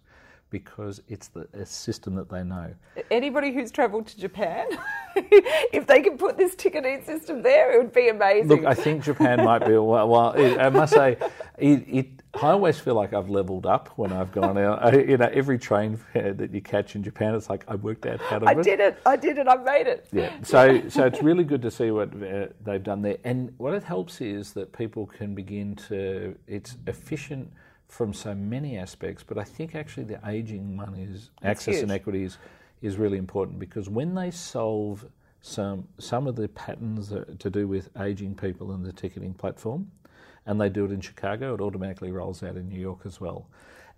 because 0.54 1.02
it's 1.08 1.26
the, 1.28 1.48
a 1.52 1.66
system 1.66 2.14
that 2.14 2.30
they 2.30 2.44
know. 2.44 2.72
Anybody 3.10 3.52
who's 3.52 3.72
travelled 3.72 4.06
to 4.06 4.16
Japan, 4.20 4.68
if 5.16 5.84
they 5.88 6.00
could 6.00 6.16
put 6.16 6.36
this 6.36 6.54
ticketing 6.54 7.02
system 7.04 7.42
there, 7.42 7.72
it 7.72 7.78
would 7.78 7.92
be 7.92 8.08
amazing. 8.08 8.46
Look, 8.46 8.64
I 8.64 8.74
think 8.74 9.02
Japan 9.02 9.42
might 9.44 9.66
be. 9.66 9.72
Well, 9.72 10.32
I 10.36 10.68
must 10.68 10.94
say, 10.94 11.16
it, 11.58 11.84
it. 11.88 12.13
I 12.42 12.50
always 12.50 12.78
feel 12.78 12.94
like 12.94 13.12
I've 13.12 13.30
leveled 13.30 13.64
up 13.64 13.90
when 13.96 14.12
I've 14.12 14.32
gone 14.32 14.58
out. 14.58 14.84
I, 14.84 14.98
you 14.98 15.16
know, 15.16 15.30
every 15.32 15.58
train 15.58 16.00
that 16.14 16.52
you 16.52 16.60
catch 16.60 16.96
in 16.96 17.02
Japan, 17.02 17.34
it's 17.34 17.48
like 17.48 17.64
I 17.68 17.76
worked 17.76 18.06
out 18.06 18.20
how 18.20 18.40
to. 18.40 18.46
I 18.46 18.54
did 18.54 18.80
it. 18.80 18.98
I 19.06 19.16
did 19.16 19.38
it. 19.38 19.46
I 19.46 19.56
made 19.56 19.86
it. 19.86 20.08
Yeah. 20.12 20.32
So, 20.42 20.82
so 20.88 21.06
it's 21.06 21.22
really 21.22 21.44
good 21.44 21.62
to 21.62 21.70
see 21.70 21.90
what 21.90 22.10
uh, 22.22 22.48
they've 22.64 22.82
done 22.82 23.02
there, 23.02 23.18
and 23.24 23.52
what 23.58 23.74
it 23.74 23.84
helps 23.84 24.20
is 24.20 24.52
that 24.54 24.72
people 24.72 25.06
can 25.06 25.34
begin 25.34 25.76
to. 25.88 26.34
It's 26.46 26.76
efficient 26.86 27.52
from 27.88 28.12
so 28.12 28.34
many 28.34 28.76
aspects, 28.76 29.22
but 29.22 29.38
I 29.38 29.44
think 29.44 29.74
actually 29.74 30.04
the 30.04 30.20
aging 30.26 30.76
one 30.76 30.94
is 30.96 31.30
access 31.42 31.80
and 31.82 31.92
huge. 31.92 32.14
is, 32.14 32.38
is 32.82 32.96
really 32.96 33.18
important 33.18 33.58
because 33.60 33.88
when 33.88 34.14
they 34.14 34.30
solve 34.32 35.06
some 35.40 35.86
some 35.98 36.26
of 36.26 36.36
the 36.36 36.48
patterns 36.48 37.10
that, 37.10 37.38
to 37.38 37.50
do 37.50 37.68
with 37.68 37.90
aging 38.00 38.34
people 38.34 38.72
in 38.72 38.82
the 38.82 38.92
ticketing 38.92 39.34
platform, 39.34 39.90
and 40.46 40.60
they 40.60 40.68
do 40.68 40.84
it 40.84 40.92
in 40.92 41.00
Chicago, 41.00 41.54
it 41.54 41.60
automatically 41.60 42.12
rolls 42.12 42.42
out 42.42 42.56
in 42.56 42.68
New 42.68 42.80
York 42.80 43.00
as 43.04 43.20
well. 43.20 43.46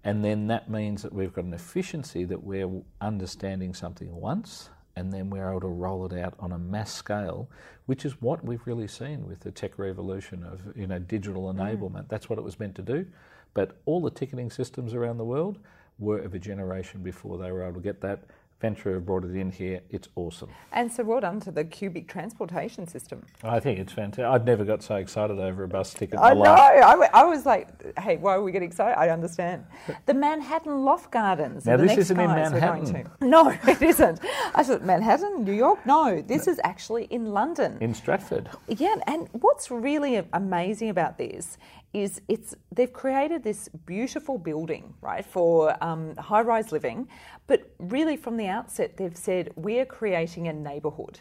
And 0.05 0.25
then 0.25 0.47
that 0.49 0.71
means 0.71 1.03
that 1.03 1.13
we've 1.13 1.33
got 1.33 1.45
an 1.45 1.55
efficiency 1.55 2.25
that 2.25 2.45
we're 2.45 2.71
understanding 3.01 3.75
something 3.75 4.15
once 4.15 4.71
and 4.97 5.13
then 5.13 5.29
we're 5.29 5.49
able 5.49 5.61
to 5.61 5.69
roll 5.69 6.07
it 6.07 6.19
out 6.19 6.35
on 6.41 6.53
a 6.53 6.59
mass 6.59 6.93
scale, 6.93 7.49
which 7.85 8.05
is 8.05 8.21
what 8.23 8.43
we've 8.45 8.67
really 8.67 8.89
seen 8.89 9.27
with 9.27 9.41
the 9.41 9.51
tech 9.51 9.79
revolution 9.79 10.43
of 10.43 10.61
you 10.75 10.87
know 10.87 10.99
digital 10.99 11.53
mm. 11.53 11.57
enablement. 11.57 12.09
That's 12.09 12.29
what 12.29 12.39
it 12.39 12.43
was 12.43 12.59
meant 12.59 12.75
to 12.77 12.83
do. 12.83 13.07
But 13.53 13.79
all 13.85 14.01
the 14.01 14.11
ticketing 14.11 14.51
systems 14.51 14.95
around 14.95 15.19
the 15.19 15.25
world 15.25 15.59
were 15.99 16.19
of 16.19 16.35
a 16.35 16.39
generation 16.39 17.03
before 17.03 17.39
they 17.39 17.53
were 17.53 17.63
able 17.63 17.75
to 17.75 17.81
get 17.81 18.01
that. 18.01 18.25
Ventra 18.67 18.95
have 18.95 19.07
brought 19.07 19.25
it 19.25 19.35
in 19.35 19.51
here. 19.51 19.81
It's 19.91 20.09
awesome. 20.17 20.51
And 20.73 20.93
so 20.93 21.05
well 21.05 21.21
done 21.21 21.41
to 21.41 21.51
the 21.51 21.65
cubic 21.65 22.09
transportation 22.09 22.87
system. 22.87 23.25
I 23.43 23.61
think 23.61 23.79
it's 23.79 23.93
fantastic. 23.93 24.25
I'd 24.25 24.45
never 24.45 24.65
got 24.65 24.83
so 24.83 24.97
excited 24.97 25.39
over 25.39 25.65
a 25.65 25.69
bus 25.69 25.95
ticket 25.95 26.19
I 26.19 26.35
know. 26.35 26.43
I, 26.43 26.91
w- 26.91 27.11
I 27.13 27.25
was 27.25 27.47
like, 27.47 27.99
hey, 27.99 28.17
why 28.17 28.35
are 28.35 28.43
we 28.43 28.53
getting 28.53 28.69
excited? 28.69 28.99
I 28.99 29.11
understand. 29.11 29.65
The 30.07 30.15
Manhattan 30.15 30.85
Loft 30.85 31.11
Gardens. 31.11 31.67
Now, 31.67 31.77
the 31.77 31.85
this 31.85 31.91
next 31.91 32.01
isn't 32.03 32.21
in 32.21 32.27
Manhattan. 32.29 33.09
No, 33.21 33.51
it 33.67 33.83
isn't. 33.83 34.21
I 34.55 34.63
said, 34.63 34.83
Manhattan, 34.85 35.45
New 35.45 35.53
York? 35.53 35.85
No, 35.87 36.21
this 36.23 36.47
is 36.47 36.61
actually 36.65 37.05
in 37.05 37.27
London. 37.27 37.79
In 37.81 37.95
Stratford. 37.95 38.51
Yeah, 38.69 38.97
and 39.07 39.29
what's 39.33 39.71
really 39.71 40.23
amazing 40.33 40.89
about 40.89 41.19
this 41.19 41.59
is 41.93 42.21
it's 42.29 42.55
they've 42.73 42.93
created 42.93 43.43
this 43.43 43.69
beautiful 43.87 44.39
building, 44.39 44.95
right, 45.01 45.25
for 45.25 45.77
um, 45.83 46.15
high-rise 46.17 46.73
living, 46.73 47.09
but 47.47 47.71
really 47.79 48.17
from 48.17 48.37
the 48.37 48.47
outset 48.47 48.97
they've 48.97 49.17
said 49.17 49.51
we 49.57 49.79
are 49.79 49.87
creating 49.87 50.49
a 50.49 50.53
neighbourhood, 50.53 51.21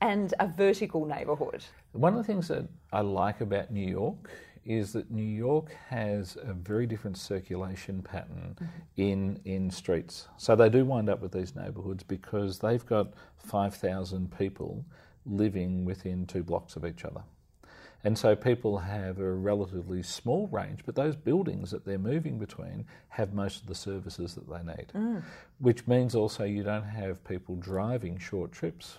and 0.00 0.34
a 0.40 0.46
vertical 0.46 1.04
neighbourhood. 1.04 1.64
One 1.92 2.14
of 2.14 2.18
the 2.18 2.24
things 2.24 2.48
that 2.48 2.68
I 2.92 3.00
like 3.00 3.40
about 3.40 3.70
New 3.70 3.86
York 3.86 4.30
is 4.64 4.92
that 4.92 5.10
New 5.10 5.22
York 5.22 5.74
has 5.88 6.36
a 6.42 6.52
very 6.52 6.86
different 6.86 7.16
circulation 7.16 8.02
pattern 8.02 8.56
in 8.96 9.40
in 9.44 9.70
streets. 9.70 10.28
So 10.36 10.54
they 10.54 10.68
do 10.68 10.84
wind 10.84 11.08
up 11.08 11.20
with 11.20 11.32
these 11.32 11.54
neighbourhoods 11.56 12.02
because 12.02 12.58
they've 12.58 12.84
got 12.84 13.12
5,000 13.38 14.36
people 14.38 14.84
living 15.26 15.84
within 15.84 16.26
two 16.26 16.42
blocks 16.42 16.76
of 16.76 16.84
each 16.84 17.04
other. 17.04 17.22
And 18.02 18.16
so 18.16 18.34
people 18.34 18.78
have 18.78 19.18
a 19.18 19.32
relatively 19.32 20.02
small 20.02 20.48
range, 20.48 20.80
but 20.86 20.94
those 20.94 21.16
buildings 21.16 21.70
that 21.70 21.84
they're 21.84 21.98
moving 21.98 22.38
between 22.38 22.86
have 23.10 23.34
most 23.34 23.60
of 23.60 23.66
the 23.66 23.74
services 23.74 24.34
that 24.34 24.48
they 24.48 24.62
need. 24.62 24.86
Mm. 24.94 25.22
Which 25.58 25.86
means 25.86 26.14
also 26.14 26.44
you 26.44 26.62
don't 26.62 26.84
have 26.84 27.22
people 27.24 27.56
driving 27.56 28.18
short 28.18 28.52
trips. 28.52 28.98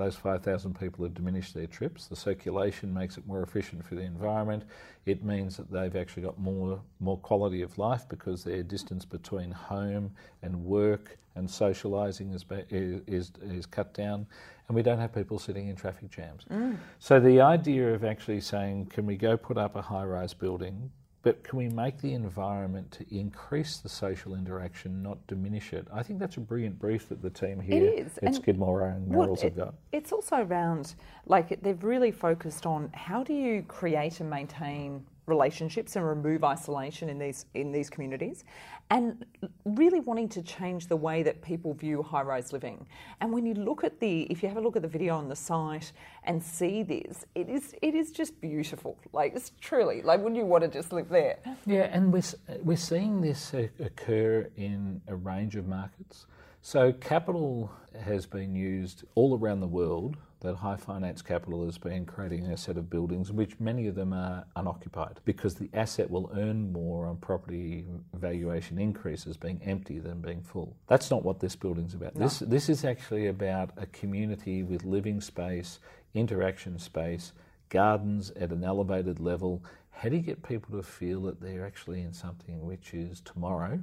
Those 0.00 0.16
5,000 0.16 0.80
people 0.80 1.04
have 1.04 1.12
diminished 1.12 1.52
their 1.52 1.66
trips. 1.66 2.06
The 2.06 2.16
circulation 2.16 2.94
makes 2.94 3.18
it 3.18 3.26
more 3.26 3.42
efficient 3.42 3.84
for 3.84 3.96
the 3.96 4.00
environment. 4.00 4.62
It 5.04 5.22
means 5.22 5.58
that 5.58 5.70
they've 5.70 5.94
actually 5.94 6.22
got 6.22 6.38
more, 6.38 6.80
more 7.00 7.18
quality 7.18 7.60
of 7.60 7.76
life 7.76 8.08
because 8.08 8.42
their 8.42 8.62
distance 8.62 9.04
between 9.04 9.50
home 9.50 10.12
and 10.40 10.64
work 10.64 11.18
and 11.34 11.46
socialising 11.46 12.34
is, 12.34 12.46
is, 12.70 13.02
is, 13.06 13.32
is 13.42 13.66
cut 13.66 13.92
down. 13.92 14.26
And 14.68 14.74
we 14.74 14.82
don't 14.82 14.98
have 14.98 15.12
people 15.12 15.38
sitting 15.38 15.68
in 15.68 15.76
traffic 15.76 16.10
jams. 16.10 16.44
Mm. 16.50 16.78
So 16.98 17.20
the 17.20 17.42
idea 17.42 17.92
of 17.92 18.02
actually 18.02 18.40
saying, 18.40 18.86
can 18.86 19.04
we 19.04 19.16
go 19.16 19.36
put 19.36 19.58
up 19.58 19.76
a 19.76 19.82
high 19.82 20.04
rise 20.04 20.32
building, 20.32 20.90
but 21.22 21.44
can 21.44 21.58
we 21.58 21.68
make 21.68 21.98
the 22.00 22.14
environment 22.14 22.90
to 22.92 23.14
increase 23.14 23.76
the 23.78 23.88
social 23.88 24.34
interaction, 24.34 25.02
not 25.02 25.26
diminish 25.26 25.72
it? 25.72 25.86
I 25.92 26.02
think 26.02 26.18
that's 26.18 26.36
a 26.36 26.40
brilliant 26.40 26.78
brief 26.78 27.08
that 27.10 27.20
the 27.20 27.30
team 27.30 27.60
here, 27.60 28.06
at 28.06 28.22
and 28.22 28.34
Skidmore 28.34 28.86
and 28.86 29.10
Merrills 29.10 29.42
have 29.42 29.56
got. 29.56 29.74
It's 29.92 30.12
also 30.12 30.36
around, 30.36 30.94
like, 31.26 31.60
they've 31.62 31.82
really 31.84 32.10
focused 32.10 32.64
on 32.64 32.90
how 32.94 33.22
do 33.22 33.34
you 33.34 33.62
create 33.62 34.20
and 34.20 34.30
maintain 34.30 35.04
relationships 35.30 35.96
and 35.96 36.06
remove 36.06 36.44
isolation 36.44 37.08
in 37.08 37.18
these 37.18 37.46
in 37.54 37.72
these 37.72 37.88
communities, 37.88 38.44
and 38.90 39.24
really 39.64 40.00
wanting 40.00 40.28
to 40.28 40.42
change 40.42 40.88
the 40.88 40.96
way 40.96 41.22
that 41.22 41.40
people 41.40 41.72
view 41.72 42.02
high-rise 42.02 42.52
living. 42.52 42.86
And 43.20 43.32
when 43.32 43.46
you 43.46 43.54
look 43.54 43.84
at 43.84 44.00
the, 44.00 44.22
if 44.32 44.42
you 44.42 44.48
have 44.48 44.58
a 44.58 44.60
look 44.60 44.76
at 44.76 44.82
the 44.82 44.88
video 44.88 45.16
on 45.16 45.28
the 45.28 45.36
site 45.36 45.92
and 46.24 46.42
see 46.42 46.82
this, 46.82 47.24
it 47.34 47.48
is 47.48 47.74
it 47.80 47.94
is 47.94 48.10
just 48.10 48.40
beautiful. 48.40 48.98
Like, 49.12 49.34
it's 49.34 49.52
truly 49.60 50.02
like, 50.02 50.18
wouldn't 50.20 50.36
you 50.36 50.44
want 50.44 50.64
to 50.64 50.68
just 50.68 50.92
live 50.92 51.08
there? 51.08 51.38
Yeah, 51.66 51.88
and 51.92 52.12
we're, 52.12 52.22
we're 52.62 52.76
seeing 52.76 53.20
this 53.20 53.54
occur 53.78 54.50
in 54.56 55.00
a 55.06 55.16
range 55.16 55.56
of 55.56 55.66
markets. 55.66 56.26
So, 56.62 56.92
capital 56.92 57.70
has 57.98 58.26
been 58.26 58.54
used 58.54 59.04
all 59.14 59.38
around 59.38 59.60
the 59.60 59.68
world, 59.68 60.16
that 60.40 60.56
high 60.56 60.76
finance 60.76 61.22
capital 61.22 61.64
has 61.64 61.78
been 61.78 62.06
creating 62.06 62.46
a 62.46 62.56
set 62.56 62.76
of 62.76 62.88
buildings, 62.88 63.30
which 63.30 63.60
many 63.60 63.86
of 63.86 63.94
them 63.94 64.12
are 64.12 64.44
unoccupied, 64.56 65.20
because 65.24 65.54
the 65.54 65.68
asset 65.74 66.10
will 66.10 66.30
earn 66.34 66.72
more 66.72 67.06
on 67.06 67.16
property 67.18 67.84
valuation 68.14 68.78
increases 68.78 69.36
being 69.36 69.60
empty 69.64 69.98
than 69.98 70.20
being 70.20 70.42
full. 70.42 70.76
That's 70.86 71.10
not 71.10 71.24
what 71.24 71.40
this 71.40 71.56
building's 71.56 71.94
about. 71.94 72.14
This, 72.14 72.40
this 72.40 72.68
is 72.68 72.84
actually 72.84 73.26
about 73.26 73.70
a 73.76 73.86
community 73.86 74.62
with 74.62 74.84
living 74.84 75.20
space, 75.20 75.78
interaction 76.14 76.78
space, 76.78 77.32
gardens 77.68 78.30
at 78.32 78.50
an 78.50 78.64
elevated 78.64 79.20
level, 79.20 79.62
how 80.00 80.08
do 80.08 80.16
you 80.16 80.22
get 80.22 80.42
people 80.42 80.74
to 80.78 80.82
feel 80.82 81.20
that 81.20 81.42
they're 81.42 81.66
actually 81.66 82.00
in 82.00 82.10
something 82.14 82.64
which 82.64 82.94
is 82.94 83.20
tomorrow, 83.20 83.78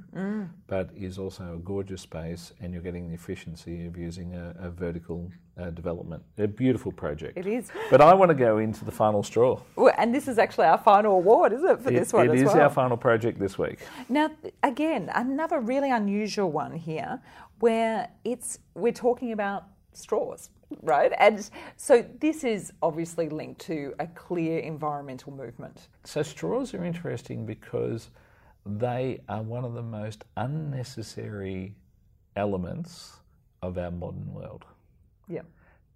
but 0.66 0.90
is 0.96 1.16
also 1.16 1.54
a 1.54 1.58
gorgeous 1.58 2.02
space, 2.02 2.52
and 2.60 2.72
you're 2.72 2.82
getting 2.82 3.06
the 3.06 3.14
efficiency 3.14 3.86
of 3.86 3.96
using 3.96 4.34
a, 4.34 4.52
a 4.58 4.68
vertical 4.68 5.30
uh, 5.60 5.70
development? 5.70 6.20
A 6.38 6.48
beautiful 6.48 6.90
project. 6.90 7.38
It 7.38 7.46
is. 7.46 7.70
But 7.88 8.00
I 8.00 8.14
want 8.14 8.30
to 8.30 8.34
go 8.34 8.58
into 8.58 8.84
the 8.84 8.90
final 8.90 9.22
straw. 9.22 9.60
Well, 9.76 9.94
and 9.96 10.12
this 10.12 10.26
is 10.26 10.38
actually 10.38 10.66
our 10.66 10.78
final 10.78 11.12
award, 11.14 11.52
is 11.52 11.62
it, 11.62 11.80
for 11.80 11.92
this 11.92 12.12
one 12.12 12.28
It 12.28 12.34
is 12.34 12.46
well? 12.46 12.62
our 12.62 12.70
final 12.70 12.96
project 12.96 13.38
this 13.38 13.56
week. 13.56 13.78
Now, 14.08 14.28
again, 14.64 15.12
another 15.14 15.60
really 15.60 15.92
unusual 15.92 16.50
one 16.50 16.72
here, 16.72 17.20
where 17.60 18.08
it's 18.24 18.58
we're 18.74 18.92
talking 18.92 19.30
about 19.30 19.66
straws, 19.92 20.50
right? 20.82 21.12
And 21.18 21.48
so 21.76 22.04
this 22.20 22.44
is 22.44 22.72
obviously 22.82 23.28
linked 23.28 23.60
to 23.62 23.94
a 23.98 24.06
clear 24.06 24.58
environmental 24.58 25.32
movement. 25.32 25.88
So 26.04 26.22
straws 26.22 26.74
are 26.74 26.84
interesting 26.84 27.46
because 27.46 28.10
they 28.66 29.20
are 29.28 29.42
one 29.42 29.64
of 29.64 29.74
the 29.74 29.82
most 29.82 30.24
unnecessary 30.36 31.74
elements 32.36 33.16
of 33.62 33.78
our 33.78 33.90
modern 33.90 34.32
world. 34.32 34.64
Yeah. 35.28 35.42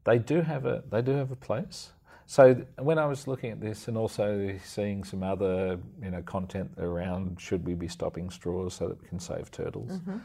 They 0.05 0.19
do 0.19 0.41
have 0.41 0.67
a 0.67 0.83
they 0.91 1.03
do 1.03 1.13
have 1.13 1.31
a 1.31 1.37
place. 1.37 1.93
So 2.27 2.65
when 2.79 2.99
I 2.99 3.07
was 3.07 3.27
looking 3.27 3.51
at 3.51 3.61
this 3.61 3.89
and 3.89 3.97
also 3.97 4.59
seeing 4.65 5.05
some 5.05 5.23
other 5.23 5.79
you 6.03 6.11
know 6.11 6.23
content 6.23 6.73
around 6.79 7.41
should 7.41 7.67
we 7.67 7.75
be 7.75 7.89
stopping 7.89 8.31
straws 8.31 8.75
so 8.75 8.89
that 8.89 9.01
we 9.01 9.09
can 9.09 9.21
save 9.21 9.51
turtles, 9.51 9.93
mm-hmm. 9.93 10.19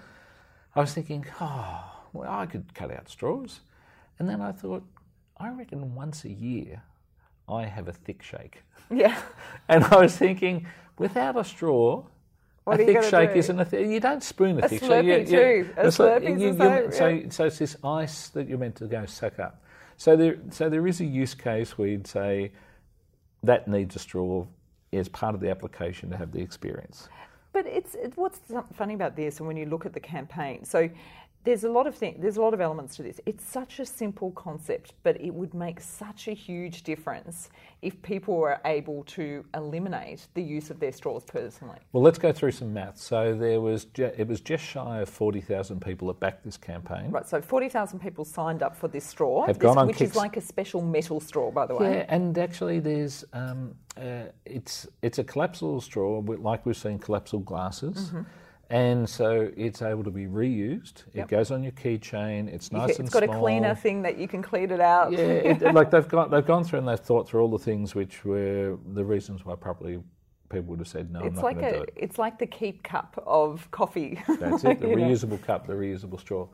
I 0.75 0.79
was 0.79 0.93
thinking, 0.93 1.25
oh, 1.41 1.83
well, 2.13 2.31
I 2.31 2.45
could 2.45 2.73
cut 2.73 2.91
out 2.91 3.09
straws, 3.09 3.61
and 4.19 4.27
then 4.29 4.41
I 4.41 4.51
thought, 4.51 4.83
I 5.37 5.49
reckon 5.49 5.93
once 5.95 6.25
a 6.25 6.29
year, 6.31 6.81
I 7.47 7.65
have 7.65 7.87
a 7.87 7.93
thick 7.93 8.21
shake. 8.23 8.63
Yeah. 8.89 9.19
And 9.69 9.83
I 9.83 9.97
was 9.97 10.15
thinking, 10.15 10.65
without 10.97 11.35
a 11.37 11.43
straw, 11.43 12.05
What 12.63 12.79
a 12.79 12.85
thick 12.85 13.03
shake 13.03 13.33
do? 13.33 13.39
isn't 13.39 13.59
a 13.59 13.65
th- 13.65 13.85
You 13.89 13.99
don't 13.99 14.23
spoon 14.23 14.59
a, 14.61 14.65
A 14.65 14.69
thick 14.69 14.81
Slurpee 14.81 15.27
shake. 15.27 15.29
You- 15.29 15.37
you- 15.39 15.63
too. 15.65 15.73
A 15.77 15.87
Slurpee's 15.87 16.41
you- 16.41 16.91
So, 16.91 17.29
so 17.29 17.45
it's 17.45 17.57
this 17.59 17.75
ice 17.83 18.29
that 18.29 18.47
you're 18.47 18.57
meant 18.57 18.75
to 18.77 18.87
go 18.87 19.05
suck 19.05 19.39
up. 19.39 19.61
So 19.97 20.15
there, 20.15 20.37
so 20.51 20.69
there 20.69 20.87
is 20.87 21.01
a 21.01 21.05
use 21.05 21.33
case 21.33 21.77
where 21.77 21.89
you'd 21.89 22.07
say 22.07 22.51
that 23.43 23.67
needs 23.67 23.95
a 23.95 23.99
straw 23.99 24.45
as 24.93 25.09
part 25.09 25.35
of 25.35 25.41
the 25.41 25.49
application 25.49 26.09
to 26.11 26.17
have 26.17 26.31
the 26.31 26.39
experience. 26.41 27.09
But 27.51 27.65
it's 27.65 27.95
it, 27.95 28.13
what's 28.15 28.39
funny 28.73 28.93
about 28.93 29.15
this, 29.15 29.39
and 29.39 29.47
when 29.47 29.57
you 29.57 29.65
look 29.65 29.85
at 29.85 29.93
the 29.93 29.99
campaign, 29.99 30.63
so 30.63 30.89
there's 31.47 31.63
a 31.63 31.69
lot 31.69 31.87
of 31.87 31.95
things, 31.95 32.17
there's 32.19 32.35
a 32.35 32.41
lot 32.41 32.53
of 32.53 32.59
elements 32.59 32.97
to 32.97 33.03
this. 33.03 33.21
It's 33.25 33.45
such 33.45 33.79
a 33.79 33.85
simple 33.85 34.31
concept, 34.31 34.91
but 35.03 35.15
it 35.21 35.33
would 35.33 35.53
make 35.53 35.79
such 35.79 36.27
a 36.27 36.33
huge 36.33 36.83
difference 36.83 37.49
if 37.81 38.01
people 38.01 38.35
were 38.35 38.59
able 38.65 39.05
to 39.05 39.45
eliminate 39.55 40.27
the 40.33 40.43
use 40.43 40.69
of 40.69 40.81
their 40.81 40.91
straws 40.91 41.23
personally. 41.23 41.77
Well, 41.93 42.03
let's 42.03 42.17
go 42.17 42.33
through 42.33 42.51
some 42.51 42.73
maths. 42.73 43.01
So 43.01 43.33
there 43.33 43.61
was 43.61 43.87
it 43.95 44.27
was 44.27 44.41
just 44.41 44.61
shy 44.61 44.99
of 44.99 45.07
forty 45.07 45.39
thousand 45.39 45.79
people 45.81 46.09
that 46.09 46.19
backed 46.19 46.43
this 46.43 46.57
campaign. 46.57 47.11
Right, 47.11 47.25
so 47.25 47.41
forty 47.41 47.69
thousand 47.69 47.99
people 47.99 48.25
signed 48.25 48.61
up 48.61 48.75
for 48.75 48.89
this 48.89 49.05
straw, 49.05 49.45
Have 49.45 49.57
this- 49.57 49.61
gone 49.61 49.77
on 49.77 49.87
which 49.87 49.97
Kicks- 49.99 50.11
is 50.11 50.17
like 50.17 50.35
a 50.35 50.41
special 50.41 50.81
metal 50.81 51.21
straw, 51.21 51.49
by 51.49 51.65
the 51.65 51.75
way. 51.75 51.99
Yeah, 51.99 52.05
and 52.09 52.37
actually, 52.37 52.81
there's 52.81 53.23
um, 53.31 53.73
uh, 53.95 54.23
it's 54.45 54.85
it's 55.01 55.17
a 55.17 55.23
collapsible 55.23 55.79
straw, 55.79 56.21
like 56.39 56.65
we've 56.65 56.75
seen 56.75 56.99
collapsible 56.99 57.43
glasses, 57.43 58.11
and 58.69 59.07
so 59.07 59.49
it's 59.55 59.81
able 59.81 60.03
to 60.03 60.11
be 60.11 60.25
reused. 60.25 61.03
It 61.13 61.27
goes 61.27 61.51
on 61.51 61.63
your 61.63 61.71
keychain. 61.71 62.53
It's 62.53 62.71
nice 62.71 62.91
can- 62.91 62.95
and 62.97 63.05
it's 63.07 63.13
got 63.13 63.23
a 63.23 63.27
cleaner 63.27 63.73
thing 63.75 64.01
that 64.01 64.17
you 64.17 64.27
can 64.27 64.41
clean 64.41 64.71
it 64.71 64.81
out. 64.81 65.11
Yeah, 65.11 65.19
it, 65.19 65.73
like 65.73 65.89
they've 65.91 66.07
got 66.07 66.31
they've 66.31 66.45
gone 66.45 66.63
through 66.63 66.79
and 66.79 66.87
they've 66.87 66.99
thought 66.99 67.29
through 67.29 67.41
all 67.41 67.49
the 67.51 67.59
things 67.59 67.95
which 67.95 68.25
were 68.25 68.77
the 68.93 69.05
reasons 69.05 69.45
why 69.45 69.55
probably 69.55 69.99
people 70.49 70.67
would 70.69 70.79
have 70.79 70.87
said 70.87 71.11
no. 71.11 71.19
I'm 71.21 71.27
it's 71.27 71.35
not 71.35 71.43
like 71.43 71.57
a, 71.61 71.81
it. 71.83 71.93
it's 71.95 72.17
like 72.17 72.39
the 72.39 72.45
keep 72.47 72.83
cup 72.83 73.21
of 73.25 73.69
coffee. 73.71 74.21
That's 74.39 74.63
it. 74.65 74.79
The 74.81 74.89
You 74.89 74.95
know? 74.97 75.05
reusable 75.05 75.41
cup, 75.41 75.67
the 75.67 75.73
reusable 75.73 76.19
straw, 76.19 76.47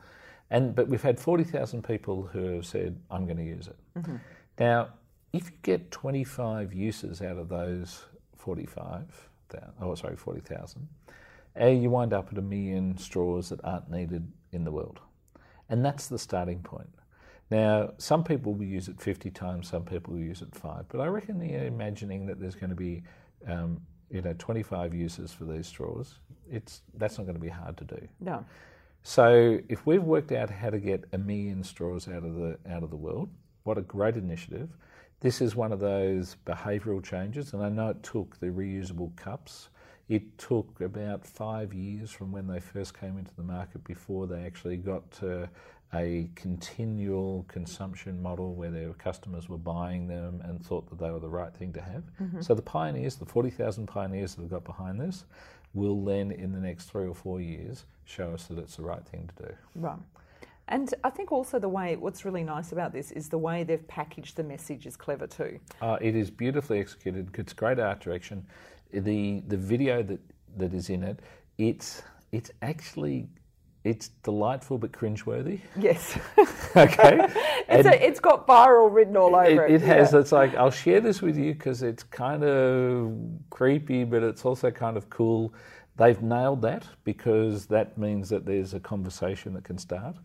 and 0.51 0.75
but 0.75 0.87
we've 0.87 1.01
had 1.01 1.19
forty 1.19 1.43
thousand 1.43 1.83
people 1.83 2.23
who 2.31 2.55
have 2.55 2.65
said 2.65 2.99
I'm 3.09 3.25
going 3.25 3.37
to 3.37 3.43
use 3.43 3.67
it. 3.67 3.77
Mm-hmm. 3.97 4.15
Now, 4.59 4.89
if 5.31 5.45
you 5.45 5.57
get 5.63 5.89
twenty 5.89 6.23
five 6.23 6.73
uses 6.73 7.23
out 7.23 7.37
of 7.37 7.49
those 7.49 8.03
forty 8.37 8.67
five, 8.67 9.29
oh 9.81 9.95
sorry, 9.95 10.15
forty 10.15 10.41
thousand, 10.41 10.87
uh, 11.59 11.67
you 11.67 11.89
wind 11.89 12.13
up 12.13 12.29
at 12.31 12.37
a 12.37 12.41
million 12.41 12.97
straws 12.97 13.49
that 13.49 13.59
aren't 13.63 13.89
needed 13.89 14.31
in 14.51 14.63
the 14.63 14.71
world, 14.71 14.99
and 15.69 15.83
that's 15.83 16.07
the 16.07 16.19
starting 16.19 16.61
point. 16.61 16.89
Now, 17.51 17.91
some 17.97 18.23
people 18.23 18.53
will 18.53 18.65
use 18.65 18.87
it 18.87 18.99
50 18.99 19.29
times, 19.31 19.67
some 19.67 19.83
people 19.83 20.13
will 20.13 20.21
use 20.21 20.41
it 20.41 20.55
five, 20.55 20.85
but 20.89 20.99
I 20.99 21.07
reckon 21.07 21.39
you're 21.47 21.65
imagining 21.65 22.25
that 22.25 22.39
there's 22.39 22.55
going 22.55 22.71
to 22.71 22.75
be, 22.75 23.03
um, 23.47 23.81
you 24.09 24.21
know, 24.21 24.33
25 24.37 24.93
uses 24.93 25.31
for 25.31 25.45
these 25.45 25.67
straws. 25.67 26.19
It's 26.49 26.81
that's 26.95 27.17
not 27.17 27.25
going 27.25 27.35
to 27.35 27.41
be 27.41 27.49
hard 27.49 27.77
to 27.77 27.85
do. 27.85 28.07
No. 28.19 28.43
So, 29.03 29.59
if 29.67 29.85
we've 29.85 30.03
worked 30.03 30.31
out 30.31 30.49
how 30.49 30.69
to 30.69 30.79
get 30.79 31.03
a 31.11 31.17
million 31.17 31.63
straws 31.63 32.07
out 32.07 32.23
of 32.23 32.35
the 32.35 32.57
out 32.69 32.83
of 32.83 32.89
the 32.89 32.95
world, 32.95 33.29
what 33.63 33.77
a 33.77 33.81
great 33.81 34.15
initiative! 34.15 34.69
This 35.19 35.41
is 35.41 35.55
one 35.55 35.71
of 35.71 35.79
those 35.79 36.37
behavioural 36.45 37.03
changes, 37.03 37.53
and 37.53 37.63
I 37.63 37.69
know 37.69 37.89
it 37.89 38.01
took 38.01 38.39
the 38.39 38.47
reusable 38.47 39.15
cups. 39.15 39.69
It 40.13 40.37
took 40.37 40.79
about 40.79 41.25
five 41.25 41.73
years 41.73 42.11
from 42.11 42.31
when 42.31 42.45
they 42.45 42.59
first 42.59 42.99
came 42.99 43.17
into 43.17 43.33
the 43.35 43.41
market 43.41 43.83
before 43.83 44.27
they 44.27 44.43
actually 44.43 44.77
got 44.77 45.09
to 45.13 45.49
a 45.91 46.29
continual 46.35 47.45
consumption 47.47 48.21
model 48.21 48.53
where 48.53 48.69
their 48.69 48.93
customers 48.93 49.49
were 49.49 49.57
buying 49.57 50.07
them 50.07 50.39
and 50.43 50.63
thought 50.63 50.87
that 50.91 50.99
they 50.99 51.09
were 51.09 51.19
the 51.19 51.27
right 51.27 51.51
thing 51.55 51.73
to 51.73 51.81
have. 51.81 52.03
So 52.43 52.53
the 52.53 52.61
pioneers, 52.61 53.15
the 53.15 53.25
40,000 53.25 53.87
pioneers 53.87 54.35
that 54.35 54.43
have 54.43 54.51
got 54.51 54.63
behind 54.63 55.01
this, 55.01 55.25
will 55.73 56.05
then 56.05 56.31
in 56.31 56.51
the 56.51 56.59
next 56.59 56.91
three 56.91 57.07
or 57.07 57.15
four 57.15 57.41
years 57.41 57.85
show 58.05 58.33
us 58.33 58.45
that 58.45 58.59
it's 58.59 58.75
the 58.75 58.83
right 58.83 59.03
thing 59.07 59.31
to 59.35 59.47
do. 59.47 59.53
Right. 59.73 59.97
And 60.67 60.93
I 61.03 61.09
think 61.09 61.31
also 61.31 61.57
the 61.57 61.69
way, 61.69 61.95
what's 61.95 62.23
really 62.23 62.43
nice 62.43 62.71
about 62.71 62.93
this 62.93 63.11
is 63.11 63.29
the 63.29 63.39
way 63.39 63.63
they've 63.63 63.87
packaged 63.87 64.35
the 64.35 64.43
message 64.43 64.85
is 64.85 64.95
clever 64.95 65.25
too. 65.25 65.59
Uh, 65.81 65.97
it 65.99 66.15
is 66.15 66.29
beautifully 66.29 66.79
executed. 66.79 67.29
It's 67.35 67.53
great 67.53 67.79
art 67.79 67.99
direction. 67.99 68.45
The 68.93 69.43
the 69.47 69.57
video 69.57 70.03
that, 70.03 70.19
that 70.57 70.73
is 70.73 70.89
in 70.89 71.03
it, 71.03 71.19
it's 71.57 72.03
it's 72.31 72.51
actually 72.61 73.27
it's 73.83 74.09
delightful 74.23 74.77
but 74.77 74.91
cringeworthy. 74.91 75.61
Yes. 75.77 76.17
Okay, 76.75 77.19
it's, 77.69 77.87
a, 77.87 78.03
it's 78.03 78.19
got 78.19 78.47
viral 78.47 78.91
written 78.91 79.15
all 79.15 79.35
over 79.35 79.67
it. 79.67 79.73
it, 79.73 79.75
it 79.75 79.85
has. 79.85 80.11
yeah. 80.11 80.19
It's 80.19 80.31
like 80.31 80.55
I'll 80.55 80.71
share 80.71 80.99
this 80.99 81.21
with 81.21 81.37
you 81.37 81.53
because 81.53 81.83
it's 81.83 82.01
kind 82.01 82.43
of 82.43 83.13
creepy, 83.51 84.05
but 84.05 84.23
it's 84.23 84.43
also 84.43 84.71
kind 84.71 84.97
of 84.97 85.07
cool. 85.11 85.53
They've 85.97 86.19
nailed 86.19 86.63
that 86.63 86.87
because 87.03 87.67
that 87.67 87.95
means 87.95 88.27
that 88.29 88.43
there's 88.43 88.73
a 88.73 88.79
conversation 88.79 89.53
that 89.53 89.65
can 89.65 89.77
start. 89.77 90.15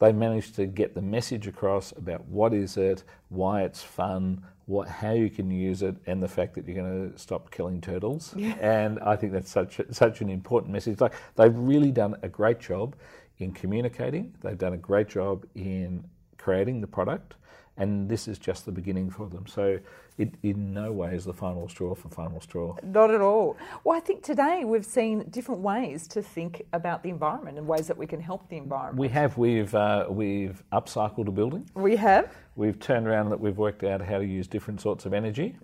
They 0.00 0.12
managed 0.12 0.56
to 0.56 0.66
get 0.66 0.94
the 0.94 1.02
message 1.02 1.46
across 1.46 1.92
about 1.92 2.24
what 2.24 2.54
is 2.54 2.76
it, 2.76 3.04
why 3.28 3.62
it's 3.62 3.82
fun, 3.82 4.42
what, 4.64 4.88
how 4.88 5.12
you 5.12 5.28
can 5.28 5.50
use 5.50 5.82
it, 5.82 5.94
and 6.06 6.22
the 6.22 6.28
fact 6.28 6.54
that 6.54 6.66
you're 6.66 6.82
going 6.82 7.12
to 7.12 7.18
stop 7.18 7.50
killing 7.50 7.80
turtles. 7.80 8.34
And 8.60 8.98
I 9.00 9.16
think 9.16 9.32
that's 9.32 9.50
such 9.50 9.78
a, 9.78 9.92
such 9.92 10.20
an 10.22 10.30
important 10.30 10.72
message. 10.72 11.00
Like 11.00 11.14
they've 11.36 11.56
really 11.56 11.90
done 11.90 12.16
a 12.22 12.28
great 12.28 12.60
job 12.60 12.96
in 13.38 13.52
communicating. 13.52 14.34
They've 14.42 14.58
done 14.58 14.72
a 14.72 14.78
great 14.78 15.08
job 15.08 15.46
in 15.54 16.04
creating 16.38 16.80
the 16.80 16.86
product, 16.86 17.34
and 17.80 18.08
this 18.08 18.28
is 18.28 18.38
just 18.38 18.66
the 18.66 18.72
beginning 18.72 19.10
for 19.10 19.28
them. 19.28 19.46
So 19.46 19.80
it 20.18 20.34
in 20.42 20.72
no 20.74 20.92
way 20.92 21.14
is 21.14 21.24
the 21.24 21.32
final 21.32 21.68
straw 21.68 21.94
for 21.94 22.08
final 22.10 22.40
straw. 22.40 22.76
Not 22.82 23.10
at 23.10 23.22
all. 23.22 23.56
Well, 23.84 23.96
I 23.96 24.00
think 24.00 24.22
today 24.22 24.64
we've 24.64 24.84
seen 24.84 25.24
different 25.30 25.62
ways 25.62 26.06
to 26.08 26.22
think 26.22 26.62
about 26.74 27.02
the 27.02 27.08
environment 27.08 27.56
and 27.56 27.66
ways 27.66 27.86
that 27.86 27.96
we 27.96 28.06
can 28.06 28.20
help 28.20 28.48
the 28.50 28.58
environment. 28.58 28.98
We 28.98 29.08
have 29.08 29.38
we've 29.38 29.74
uh, 29.74 30.06
we've 30.10 30.62
upcycled 30.72 31.26
a 31.28 31.32
building. 31.32 31.68
We 31.74 31.96
have. 31.96 32.30
We've 32.54 32.78
turned 32.78 33.08
around 33.08 33.30
that 33.30 33.40
we've 33.40 33.56
worked 33.56 33.82
out 33.82 34.02
how 34.02 34.18
to 34.18 34.26
use 34.26 34.46
different 34.46 34.82
sorts 34.82 35.06
of 35.06 35.14
energy. 35.14 35.56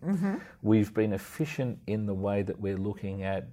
We've 0.62 0.92
been 0.94 1.12
efficient 1.12 1.78
in 1.86 2.06
the 2.06 2.14
way 2.14 2.42
that 2.42 2.58
we're 2.58 2.78
looking 2.78 3.24
at 3.24 3.44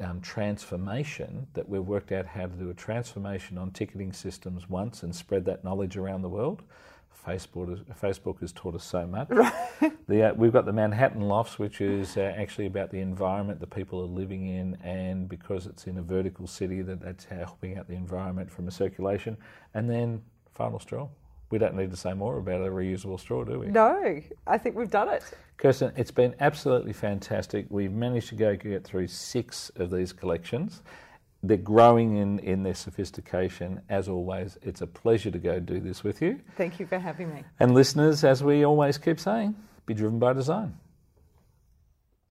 um, 0.00 0.20
transformation, 0.20 1.46
that 1.54 1.68
we've 1.68 1.82
worked 1.82 2.12
out 2.12 2.26
how 2.26 2.46
to 2.46 2.54
do 2.56 2.70
a 2.70 2.74
transformation 2.74 3.58
on 3.58 3.70
ticketing 3.70 4.12
systems 4.12 4.68
once 4.68 5.02
and 5.02 5.14
spread 5.14 5.44
that 5.44 5.64
knowledge 5.64 5.96
around 5.96 6.22
the 6.22 6.28
world. 6.28 6.62
Facebook, 7.26 7.70
has- 7.70 7.98
Facebook 8.00 8.40
has 8.40 8.52
taught 8.52 8.74
us 8.74 8.84
so 8.84 9.06
much. 9.06 9.28
The, 10.08 10.30
uh, 10.30 10.34
we've 10.34 10.54
got 10.54 10.64
the 10.64 10.72
Manhattan 10.72 11.20
Lofts, 11.20 11.58
which 11.58 11.82
is 11.82 12.16
uh, 12.16 12.32
actually 12.34 12.64
about 12.64 12.90
the 12.90 13.00
environment 13.00 13.60
that 13.60 13.68
people 13.68 14.00
are 14.00 14.06
living 14.06 14.48
in, 14.48 14.74
and 14.82 15.28
because 15.28 15.66
it's 15.66 15.86
in 15.86 15.98
a 15.98 16.02
vertical 16.02 16.46
city, 16.46 16.80
that 16.80 17.02
that's 17.02 17.26
helping 17.26 17.76
out 17.76 17.88
the 17.88 17.94
environment 17.94 18.50
from 18.50 18.68
a 18.68 18.70
circulation. 18.70 19.36
And 19.74 19.88
then 19.88 20.22
final 20.54 20.80
straw. 20.80 21.08
We 21.50 21.58
don't 21.58 21.74
need 21.74 21.90
to 21.90 21.96
say 21.96 22.14
more 22.14 22.38
about 22.38 22.62
a 22.62 22.70
reusable 22.70 23.20
straw, 23.20 23.44
do 23.44 23.58
we? 23.58 23.66
No, 23.66 24.20
I 24.46 24.56
think 24.56 24.76
we've 24.76 24.90
done 24.90 25.10
it. 25.10 25.22
Kirsten, 25.58 25.92
it's 25.96 26.10
been 26.10 26.34
absolutely 26.40 26.92
fantastic. 26.92 27.66
We've 27.68 27.92
managed 27.92 28.28
to 28.30 28.34
go 28.34 28.56
get 28.56 28.84
through 28.84 29.08
six 29.08 29.70
of 29.76 29.90
these 29.90 30.12
collections. 30.12 30.82
They're 31.42 31.56
growing 31.56 32.16
in, 32.16 32.40
in 32.40 32.62
their 32.64 32.74
sophistication. 32.74 33.80
As 33.88 34.08
always, 34.08 34.58
it's 34.62 34.80
a 34.80 34.86
pleasure 34.86 35.30
to 35.30 35.38
go 35.38 35.60
do 35.60 35.78
this 35.78 36.02
with 36.02 36.20
you. 36.20 36.40
Thank 36.56 36.80
you 36.80 36.86
for 36.86 36.98
having 36.98 37.32
me. 37.32 37.44
And 37.60 37.74
listeners, 37.74 38.24
as 38.24 38.42
we 38.42 38.64
always 38.64 38.98
keep 38.98 39.20
saying, 39.20 39.54
be 39.86 39.94
driven 39.94 40.18
by 40.18 40.32
design. 40.32 40.76